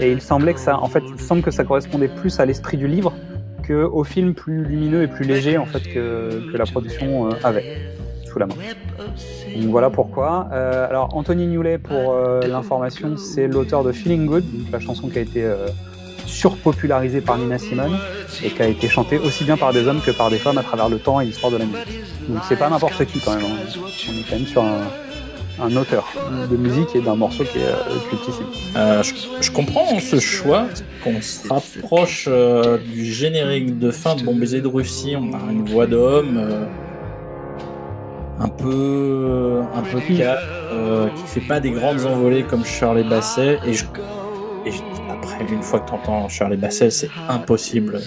[0.00, 2.76] Et il semblait que ça, en fait, il semble que ça correspondait plus à l'esprit
[2.76, 3.14] du livre
[3.62, 7.95] que au film plus lumineux et plus léger en fait que, la production avait
[8.44, 10.48] Donc voilà pourquoi.
[10.52, 15.18] Euh, alors Anthony Newley, pour euh, l'information, c'est l'auteur de Feeling Good, la chanson qui
[15.18, 15.68] a été euh,
[16.26, 17.96] surpopularisée par Nina Simone
[18.44, 20.62] et qui a été chantée aussi bien par des hommes que par des femmes à
[20.62, 22.02] travers le temps et l'histoire de la musique.
[22.28, 23.44] Donc c'est pas n'importe qui quand même.
[23.44, 23.80] hein.
[24.08, 26.12] On est quand même sur un, auteur
[26.50, 28.44] de musique et d'un morceau qui est cultissime.
[29.40, 30.66] Je, comprends ce choix,
[31.02, 32.28] qu'on se rapproche
[32.92, 35.16] du générique de fin de Bon baiser de Russie.
[35.16, 36.66] On a une voix d'homme
[38.38, 40.38] un peu, un peu calme,
[40.72, 43.58] euh, qui fait pas des grandes envolées comme Shirley Basset.
[43.66, 43.84] Et, je-
[44.66, 48.00] et je- après, une fois que tu entends Shirley Basset, c'est impossible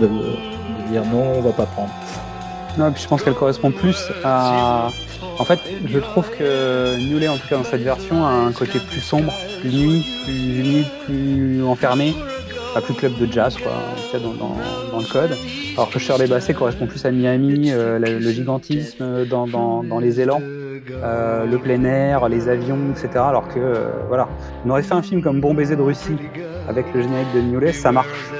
[0.00, 1.90] de, de dire non, on va pas prendre.
[2.78, 4.88] Non, et puis je pense qu'elle correspond plus à.
[5.38, 8.78] En fait, je trouve que Newley, en tout cas dans cette version, a un côté
[8.78, 12.14] plus sombre, plus nuit, plus humide, plus enfermé,
[12.74, 14.54] pas plus club de jazz, quoi, en tout cas dans, dans,
[14.92, 15.36] dans le code.
[15.76, 19.98] Alors que Shirley Bassey correspond plus à Miami, euh, le, le gigantisme dans, dans, dans
[19.98, 23.08] les élans, euh, le plein air, les avions, etc.
[23.16, 24.28] Alors que, euh, voilà,
[24.64, 26.16] on aurait fait un film comme Bon baiser de Russie
[26.68, 28.30] avec le générique de Newley, ça marche.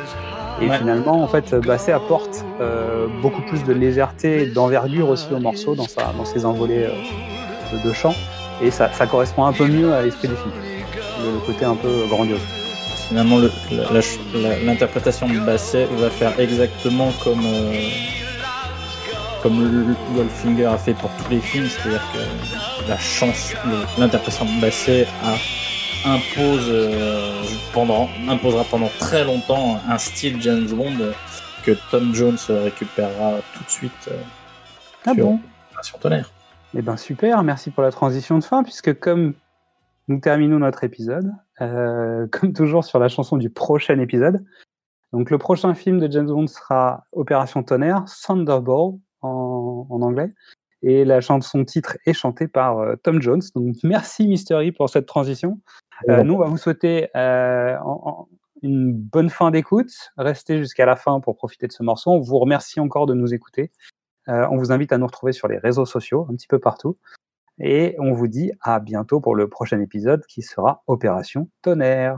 [0.61, 0.79] Et Ouais.
[0.79, 5.75] finalement, en fait, Basset apporte euh, beaucoup plus de légèreté et d'envergure aussi au morceau
[5.75, 8.15] dans, sa, dans ses envolées euh, de, de chant.
[8.63, 10.53] Et ça, ça correspond un peu mieux à l'esprit du film.
[11.25, 12.39] Le côté un peu grandiose.
[13.09, 13.39] Finalement,
[14.65, 17.89] l'interprétation de Basset va faire exactement comme, euh,
[19.43, 23.53] comme Goldfinger a fait pour tous les films, c'est-à-dire que la chance,
[23.99, 27.43] l'interprétation de Basset a- impose euh,
[27.73, 31.13] pendant, imposera pendant très longtemps un style James Bond
[31.65, 34.17] que Tom Jones récupérera tout de suite euh,
[35.07, 35.41] Ah sur bon?
[35.71, 36.31] Opération Tonnerre.
[36.75, 39.35] Eh ben super, merci pour la transition de fin, puisque comme
[40.09, 41.31] nous terminons notre épisode,
[41.63, 44.45] euh, comme toujours sur la chanson du prochain épisode,
[45.13, 50.33] donc le prochain film de James Bond sera Opération Tonnerre, Thunderball en, en anglais,
[50.83, 53.43] et la chanson titre est chantée par euh, Tom Jones.
[53.55, 55.61] Donc merci Mystery pour cette transition.
[56.09, 58.29] Euh, nous, on va vous souhaiter en- en-
[58.63, 59.91] une bonne fin d'écoute.
[60.17, 62.11] Restez jusqu'à la fin pour profiter de ce morceau.
[62.13, 63.73] On vous remercie encore de nous écouter.
[64.29, 66.97] On vous invite à nous retrouver sur les réseaux sociaux, un petit peu partout.
[67.59, 72.17] Et on vous dit à bientôt pour le prochain épisode qui sera Opération Tonnerre.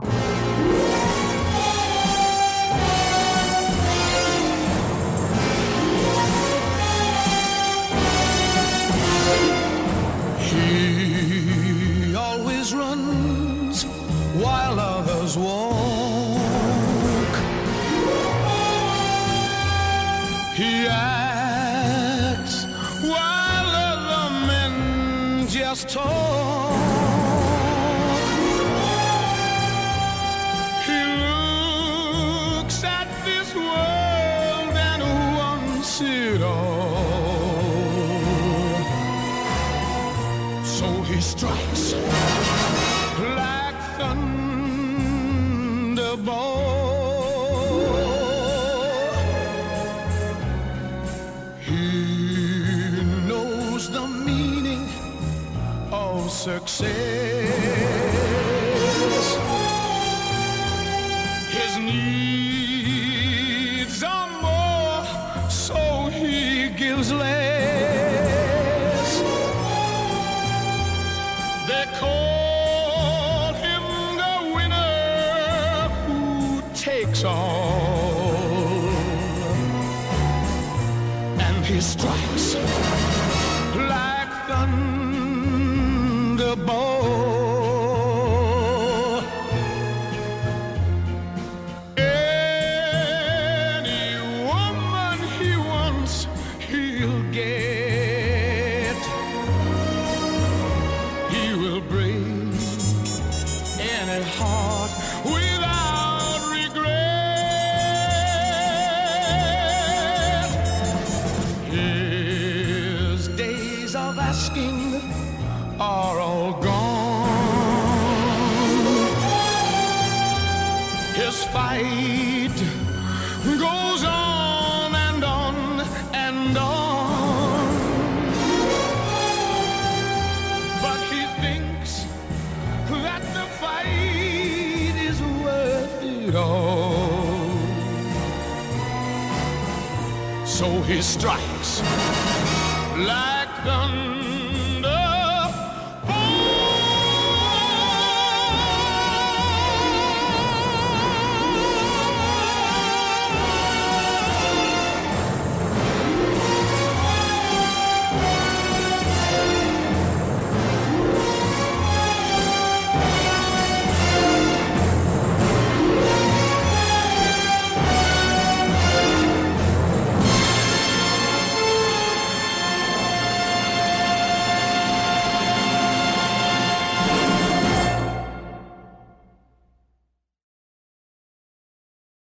[141.17, 142.04] strikes.